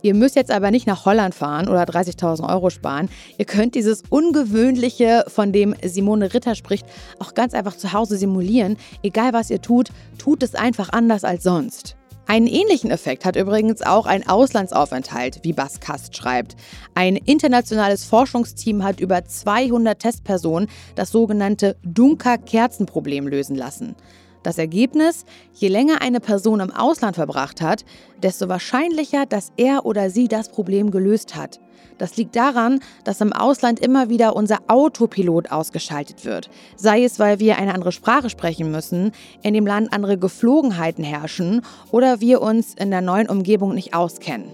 Ihr 0.00 0.14
müsst 0.14 0.36
jetzt 0.36 0.50
aber 0.50 0.70
nicht 0.70 0.86
nach 0.86 1.04
Holland 1.04 1.34
fahren 1.34 1.68
oder 1.68 1.82
30.000 1.82 2.50
Euro 2.50 2.70
sparen. 2.70 3.10
Ihr 3.36 3.44
könnt 3.44 3.74
dieses 3.74 4.04
Ungewöhnliche, 4.08 5.24
von 5.28 5.52
dem 5.52 5.74
Simone 5.82 6.32
Ritter 6.32 6.54
spricht, 6.54 6.86
auch 7.18 7.34
ganz 7.34 7.52
einfach 7.52 7.76
zu 7.76 7.92
Hause 7.92 8.16
simulieren. 8.16 8.78
Egal 9.02 9.34
was 9.34 9.50
ihr 9.50 9.60
tut, 9.60 9.90
tut 10.16 10.42
es 10.42 10.54
einfach 10.54 10.88
anders 10.94 11.24
als 11.24 11.42
sonst. 11.42 11.98
Einen 12.30 12.46
ähnlichen 12.46 12.92
Effekt 12.92 13.24
hat 13.24 13.34
übrigens 13.34 13.82
auch 13.82 14.06
ein 14.06 14.28
Auslandsaufenthalt, 14.28 15.40
wie 15.42 15.52
Bas 15.52 15.80
Kast 15.80 16.16
schreibt. 16.16 16.54
Ein 16.94 17.16
internationales 17.16 18.04
Forschungsteam 18.04 18.84
hat 18.84 19.00
über 19.00 19.24
200 19.24 19.98
Testpersonen 19.98 20.68
das 20.94 21.10
sogenannte 21.10 21.74
Dunker-Kerzenproblem 21.82 23.26
lösen 23.26 23.56
lassen. 23.56 23.96
Das 24.44 24.58
Ergebnis, 24.58 25.24
je 25.54 25.66
länger 25.66 26.02
eine 26.02 26.20
Person 26.20 26.60
im 26.60 26.70
Ausland 26.70 27.16
verbracht 27.16 27.60
hat, 27.60 27.84
desto 28.22 28.48
wahrscheinlicher, 28.48 29.26
dass 29.26 29.50
er 29.56 29.84
oder 29.84 30.08
sie 30.08 30.28
das 30.28 30.50
Problem 30.50 30.92
gelöst 30.92 31.34
hat. 31.34 31.58
Das 32.00 32.16
liegt 32.16 32.34
daran, 32.34 32.80
dass 33.04 33.20
im 33.20 33.34
Ausland 33.34 33.78
immer 33.78 34.08
wieder 34.08 34.34
unser 34.34 34.60
Autopilot 34.68 35.52
ausgeschaltet 35.52 36.24
wird. 36.24 36.48
Sei 36.74 37.04
es, 37.04 37.18
weil 37.18 37.40
wir 37.40 37.58
eine 37.58 37.74
andere 37.74 37.92
Sprache 37.92 38.30
sprechen 38.30 38.70
müssen, 38.70 39.12
in 39.42 39.52
dem 39.52 39.66
Land 39.66 39.92
andere 39.92 40.16
Geflogenheiten 40.16 41.04
herrschen 41.04 41.60
oder 41.90 42.22
wir 42.22 42.40
uns 42.40 42.72
in 42.72 42.90
der 42.90 43.02
neuen 43.02 43.28
Umgebung 43.28 43.74
nicht 43.74 43.92
auskennen. 43.92 44.48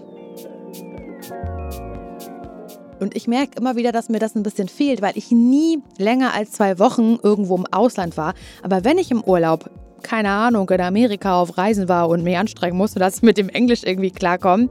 Und 2.99 3.15
ich 3.15 3.27
merke 3.29 3.57
immer 3.57 3.77
wieder, 3.77 3.93
dass 3.93 4.09
mir 4.09 4.19
das 4.19 4.35
ein 4.35 4.43
bisschen 4.43 4.67
fehlt, 4.67 5.01
weil 5.01 5.17
ich 5.17 5.31
nie 5.31 5.81
länger 5.97 6.33
als 6.33 6.51
zwei 6.51 6.79
Wochen 6.79 7.17
irgendwo 7.23 7.55
im 7.55 7.65
Ausland 7.67 8.17
war. 8.17 8.33
Aber 8.61 8.83
wenn 8.83 8.97
ich 8.97 9.09
im 9.09 9.23
Urlaub, 9.23 9.69
keine 10.03 10.31
Ahnung, 10.31 10.69
in 10.69 10.81
Amerika 10.81 11.39
auf 11.39 11.57
Reisen 11.57 11.87
war 11.87 12.09
und 12.09 12.23
mich 12.25 12.37
anstrengen 12.37 12.75
musste, 12.75 12.99
dass 12.99 13.17
ich 13.17 13.21
mit 13.21 13.37
dem 13.37 13.47
Englisch 13.47 13.83
irgendwie 13.85 14.11
klarkomme, 14.11 14.67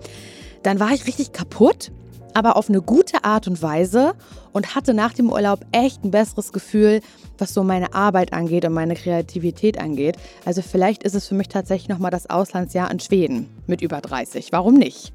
dann 0.62 0.78
war 0.78 0.90
ich 0.90 1.06
richtig 1.06 1.32
kaputt 1.32 1.90
aber 2.36 2.56
auf 2.56 2.68
eine 2.68 2.82
gute 2.82 3.24
Art 3.24 3.48
und 3.48 3.62
Weise 3.62 4.12
und 4.52 4.74
hatte 4.74 4.92
nach 4.92 5.14
dem 5.14 5.32
Urlaub 5.32 5.64
echt 5.72 6.04
ein 6.04 6.10
besseres 6.10 6.52
Gefühl, 6.52 7.00
was 7.38 7.54
so 7.54 7.64
meine 7.64 7.94
Arbeit 7.94 8.34
angeht 8.34 8.66
und 8.66 8.74
meine 8.74 8.94
Kreativität 8.94 9.80
angeht. 9.80 10.18
Also 10.44 10.60
vielleicht 10.60 11.02
ist 11.02 11.14
es 11.14 11.26
für 11.26 11.34
mich 11.34 11.48
tatsächlich 11.48 11.88
nochmal 11.88 12.10
das 12.10 12.28
Auslandsjahr 12.28 12.90
in 12.90 13.00
Schweden 13.00 13.48
mit 13.66 13.80
über 13.80 14.02
30. 14.02 14.52
Warum 14.52 14.74
nicht? 14.74 15.14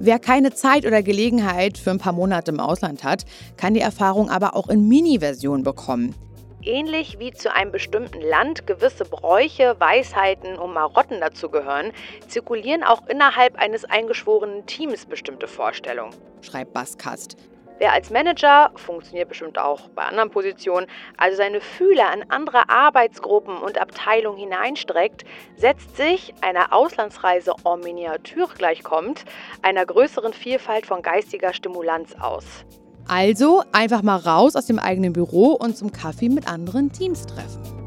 Wer 0.00 0.18
keine 0.18 0.52
Zeit 0.52 0.84
oder 0.84 1.02
Gelegenheit 1.02 1.78
für 1.78 1.92
ein 1.92 1.98
paar 1.98 2.12
Monate 2.12 2.50
im 2.50 2.60
Ausland 2.60 3.04
hat, 3.04 3.24
kann 3.56 3.72
die 3.72 3.80
Erfahrung 3.80 4.28
aber 4.28 4.54
auch 4.54 4.68
in 4.68 4.86
Mini-Version 4.86 5.62
bekommen. 5.62 6.14
Ähnlich 6.62 7.18
wie 7.18 7.32
zu 7.32 7.54
einem 7.54 7.72
bestimmten 7.72 8.20
Land 8.20 8.66
gewisse 8.66 9.04
Bräuche, 9.04 9.76
Weisheiten 9.78 10.58
und 10.58 10.74
Marotten 10.74 11.18
dazugehören, 11.18 11.92
zirkulieren 12.28 12.84
auch 12.84 13.06
innerhalb 13.06 13.58
eines 13.58 13.86
eingeschworenen 13.86 14.66
Teams 14.66 15.06
bestimmte 15.06 15.48
Vorstellungen, 15.48 16.14
schreibt 16.42 16.74
Baskast. 16.74 17.36
Wer 17.78 17.94
als 17.94 18.10
Manager, 18.10 18.72
funktioniert 18.76 19.30
bestimmt 19.30 19.58
auch 19.58 19.88
bei 19.88 20.02
anderen 20.02 20.30
Positionen, 20.30 20.86
also 21.16 21.38
seine 21.38 21.62
Fühler 21.62 22.12
in 22.12 22.30
andere 22.30 22.68
Arbeitsgruppen 22.68 23.56
und 23.56 23.80
Abteilungen 23.80 24.38
hineinstreckt, 24.38 25.24
setzt 25.56 25.96
sich 25.96 26.34
einer 26.42 26.74
Auslandsreise 26.74 27.54
en 27.64 27.80
Miniatur 27.80 28.50
gleichkommt, 28.54 29.24
einer 29.62 29.86
größeren 29.86 30.34
Vielfalt 30.34 30.84
von 30.84 31.00
geistiger 31.00 31.54
Stimulanz 31.54 32.14
aus. 32.20 32.66
Also 33.12 33.64
einfach 33.72 34.02
mal 34.02 34.18
raus 34.18 34.54
aus 34.54 34.66
dem 34.66 34.78
eigenen 34.78 35.12
Büro 35.12 35.54
und 35.54 35.76
zum 35.76 35.90
Kaffee 35.90 36.28
mit 36.28 36.46
anderen 36.46 36.92
Teams 36.92 37.26
treffen. 37.26 37.79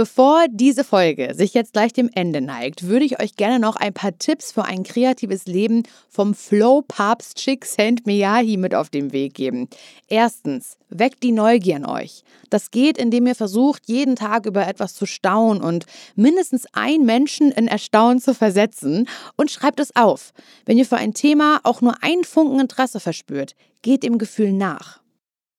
Bevor 0.00 0.46
diese 0.48 0.82
Folge 0.82 1.34
sich 1.34 1.52
jetzt 1.52 1.74
gleich 1.74 1.92
dem 1.92 2.08
Ende 2.14 2.40
neigt, 2.40 2.86
würde 2.86 3.04
ich 3.04 3.20
euch 3.20 3.36
gerne 3.36 3.58
noch 3.58 3.76
ein 3.76 3.92
paar 3.92 4.16
Tipps 4.16 4.50
für 4.50 4.64
ein 4.64 4.82
kreatives 4.82 5.44
Leben 5.44 5.82
vom 6.08 6.32
Flow-Papst 6.32 7.36
Csikszentmihalyi 7.36 8.56
mit 8.56 8.74
auf 8.74 8.88
den 8.88 9.12
Weg 9.12 9.34
geben. 9.34 9.68
Erstens, 10.08 10.78
weckt 10.88 11.22
die 11.22 11.32
Neugier 11.32 11.76
in 11.76 11.84
euch. 11.84 12.24
Das 12.48 12.70
geht, 12.70 12.96
indem 12.96 13.26
ihr 13.26 13.34
versucht, 13.34 13.82
jeden 13.88 14.16
Tag 14.16 14.46
über 14.46 14.66
etwas 14.66 14.94
zu 14.94 15.04
staunen 15.04 15.62
und 15.62 15.84
mindestens 16.16 16.64
einen 16.72 17.04
Menschen 17.04 17.52
in 17.52 17.68
Erstaunen 17.68 18.22
zu 18.22 18.32
versetzen 18.32 19.06
und 19.36 19.50
schreibt 19.50 19.80
es 19.80 19.94
auf. 19.96 20.32
Wenn 20.64 20.78
ihr 20.78 20.86
für 20.86 20.96
ein 20.96 21.12
Thema 21.12 21.60
auch 21.62 21.82
nur 21.82 22.02
einen 22.02 22.24
Funken 22.24 22.58
Interesse 22.58 23.00
verspürt, 23.00 23.54
geht 23.82 24.02
dem 24.02 24.16
Gefühl 24.16 24.54
nach. 24.54 25.02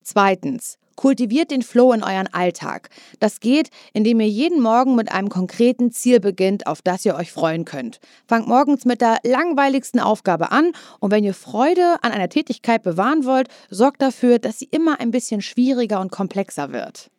Zweitens, 0.02 0.78
Kultiviert 1.02 1.50
den 1.50 1.62
Flow 1.62 1.92
in 1.92 2.04
euren 2.04 2.32
Alltag. 2.32 2.88
Das 3.18 3.40
geht, 3.40 3.70
indem 3.92 4.20
ihr 4.20 4.28
jeden 4.28 4.62
Morgen 4.62 4.94
mit 4.94 5.10
einem 5.10 5.30
konkreten 5.30 5.90
Ziel 5.90 6.20
beginnt, 6.20 6.68
auf 6.68 6.80
das 6.80 7.04
ihr 7.04 7.16
euch 7.16 7.32
freuen 7.32 7.64
könnt. 7.64 7.98
Fangt 8.28 8.46
morgens 8.46 8.84
mit 8.84 9.00
der 9.00 9.18
langweiligsten 9.24 9.98
Aufgabe 9.98 10.52
an 10.52 10.70
und 11.00 11.10
wenn 11.10 11.24
ihr 11.24 11.34
Freude 11.34 11.96
an 12.02 12.12
einer 12.12 12.28
Tätigkeit 12.28 12.84
bewahren 12.84 13.24
wollt, 13.24 13.48
sorgt 13.68 14.00
dafür, 14.00 14.38
dass 14.38 14.60
sie 14.60 14.68
immer 14.70 15.00
ein 15.00 15.10
bisschen 15.10 15.42
schwieriger 15.42 16.00
und 16.00 16.12
komplexer 16.12 16.70
wird. 16.70 17.10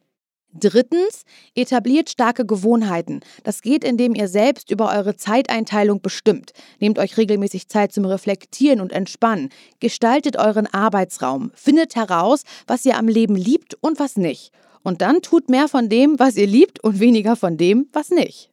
Drittens, 0.53 1.23
etabliert 1.55 2.11
starke 2.11 2.45
Gewohnheiten. 2.45 3.21
Das 3.43 3.61
geht, 3.63 3.83
indem 3.83 4.13
ihr 4.13 4.27
selbst 4.27 4.69
über 4.69 4.91
eure 4.91 5.15
Zeiteinteilung 5.15 5.99
bestimmt. 6.01 6.53
Nehmt 6.79 6.99
euch 6.99 7.17
regelmäßig 7.17 7.69
Zeit 7.69 7.91
zum 7.91 8.05
Reflektieren 8.05 8.79
und 8.79 8.91
Entspannen. 8.91 9.49
Gestaltet 9.79 10.37
euren 10.37 10.71
Arbeitsraum. 10.71 11.51
Findet 11.55 11.95
heraus, 11.95 12.43
was 12.67 12.85
ihr 12.85 12.97
am 12.97 13.07
Leben 13.07 13.35
liebt 13.35 13.75
und 13.81 13.99
was 13.99 14.15
nicht. 14.15 14.51
Und 14.83 15.01
dann 15.01 15.21
tut 15.23 15.49
mehr 15.49 15.67
von 15.67 15.89
dem, 15.89 16.19
was 16.19 16.35
ihr 16.35 16.47
liebt 16.47 16.83
und 16.83 16.99
weniger 16.99 17.35
von 17.35 17.57
dem, 17.57 17.89
was 17.91 18.11
nicht. 18.11 18.51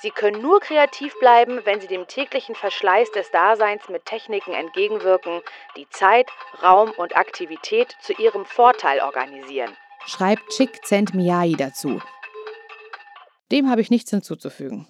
Sie 0.00 0.10
können 0.10 0.42
nur 0.42 0.60
kreativ 0.60 1.12
bleiben, 1.18 1.60
wenn 1.64 1.80
Sie 1.80 1.88
dem 1.88 2.06
täglichen 2.06 2.54
Verschleiß 2.54 3.10
des 3.12 3.30
Daseins 3.30 3.88
mit 3.88 4.04
Techniken 4.04 4.52
entgegenwirken, 4.52 5.42
die 5.76 5.88
Zeit, 5.90 6.30
Raum 6.62 6.92
und 6.96 7.16
Aktivität 7.16 7.96
zu 8.00 8.12
Ihrem 8.14 8.46
Vorteil 8.46 9.00
organisieren. 9.00 9.76
Schreibt 10.06 10.48
Chick 10.50 10.84
Zent 10.84 11.14
Miyai 11.14 11.54
dazu. 11.56 12.00
Dem 13.50 13.70
habe 13.70 13.80
ich 13.80 13.90
nichts 13.90 14.10
hinzuzufügen. 14.10 14.86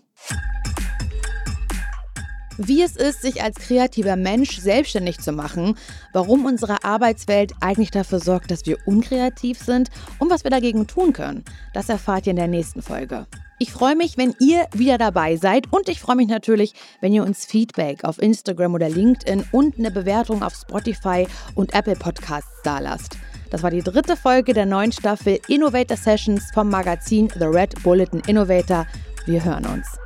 Wie 2.61 2.83
es 2.83 2.97
ist, 2.97 3.23
sich 3.23 3.41
als 3.41 3.57
kreativer 3.57 4.17
Mensch 4.17 4.59
selbstständig 4.59 5.21
zu 5.21 5.31
machen, 5.31 5.79
warum 6.13 6.45
unsere 6.45 6.83
Arbeitswelt 6.83 7.53
eigentlich 7.61 7.93
dafür 7.93 8.19
sorgt, 8.19 8.51
dass 8.51 8.67
wir 8.67 8.79
unkreativ 8.85 9.61
sind 9.61 9.91
und 10.19 10.29
was 10.29 10.43
wir 10.43 10.51
dagegen 10.51 10.89
tun 10.89 11.13
können, 11.13 11.45
das 11.73 11.89
erfahrt 11.89 12.27
ihr 12.27 12.33
in 12.33 12.37
der 12.37 12.49
nächsten 12.49 12.83
Folge. 12.83 13.29
Ich 13.61 13.73
freue 13.73 13.95
mich, 13.95 14.19
wenn 14.19 14.35
ihr 14.41 14.67
wieder 14.73 14.99
dabei 14.99 15.37
seid 15.37 15.73
und 15.73 15.89
ich 15.89 16.01
freue 16.01 16.17
mich 16.17 16.29
natürlich, 16.29 16.75
wenn 17.01 17.13
ihr 17.13 17.23
uns 17.23 17.45
Feedback 17.45 18.03
auf 18.03 18.21
Instagram 18.21 18.75
oder 18.75 18.89
LinkedIn 18.89 19.45
und 19.53 19.79
eine 19.79 19.93
Bewertung 19.93 20.43
auf 20.43 20.55
Spotify 20.55 21.29
und 21.55 21.75
Apple 21.75 21.97
Podcasts 21.97 22.63
dalasst. 22.65 23.19
Das 23.51 23.63
war 23.63 23.71
die 23.71 23.83
dritte 23.83 24.15
Folge 24.15 24.53
der 24.53 24.67
neuen 24.67 24.93
Staffel 24.93 25.39
Innovator 25.49 25.97
Sessions 25.97 26.51
vom 26.53 26.69
Magazin 26.69 27.31
The 27.31 27.47
Red 27.47 27.83
Bulletin 27.83 28.21
Innovator. 28.27 28.87
Wir 29.25 29.43
hören 29.43 29.65
uns. 29.65 29.99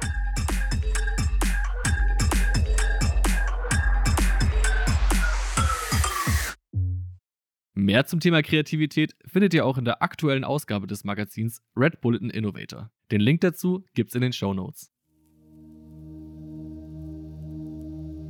Mehr 7.74 8.06
zum 8.06 8.20
Thema 8.20 8.42
Kreativität 8.42 9.16
findet 9.26 9.54
ihr 9.54 9.66
auch 9.66 9.76
in 9.76 9.84
der 9.84 10.02
aktuellen 10.02 10.44
Ausgabe 10.44 10.86
des 10.86 11.02
Magazins 11.02 11.62
Red 11.76 12.00
Bulletin 12.00 12.30
Innovator. 12.30 12.92
Den 13.10 13.20
Link 13.20 13.40
dazu 13.40 13.84
gibt's 13.94 14.14
in 14.14 14.20
den 14.20 14.32
Show 14.32 14.54
Notes. 14.54 14.91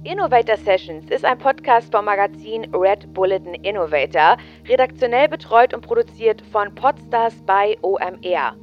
Innovator 0.04 0.56
Sessions 0.56 1.08
ist 1.10 1.24
ein 1.24 1.38
Podcast 1.38 1.92
vom 1.92 2.06
Magazin 2.06 2.64
Red 2.74 3.14
Bulletin 3.14 3.54
Innovator, 3.54 4.36
redaktionell 4.68 5.28
betreut 5.28 5.72
und 5.72 5.82
produziert 5.82 6.42
von 6.50 6.74
Podstars 6.74 7.34
bei 7.46 7.76
OMR. 7.82 8.56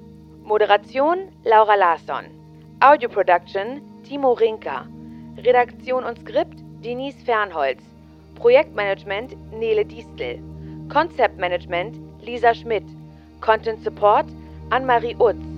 Moderation 0.44 1.30
Laura 1.46 1.76
Larsson. 1.76 2.26
Audio 2.82 3.08
Production 3.08 3.82
Timo 4.04 4.34
Rinker. 4.34 4.86
Redaktion 5.38 6.04
und 6.04 6.20
Skript 6.20 6.60
Denise 6.84 7.24
Fernholz. 7.24 7.82
Projektmanagement 8.36 9.38
Nele 9.54 9.86
Distel. 9.86 10.42
Concept 10.92 11.40
Management 11.40 11.96
Lisa 12.22 12.54
Schmidt. 12.54 12.84
Content 13.40 13.82
Support 13.82 14.26
Anne-Marie 14.72 15.16
Utz. 15.18 15.49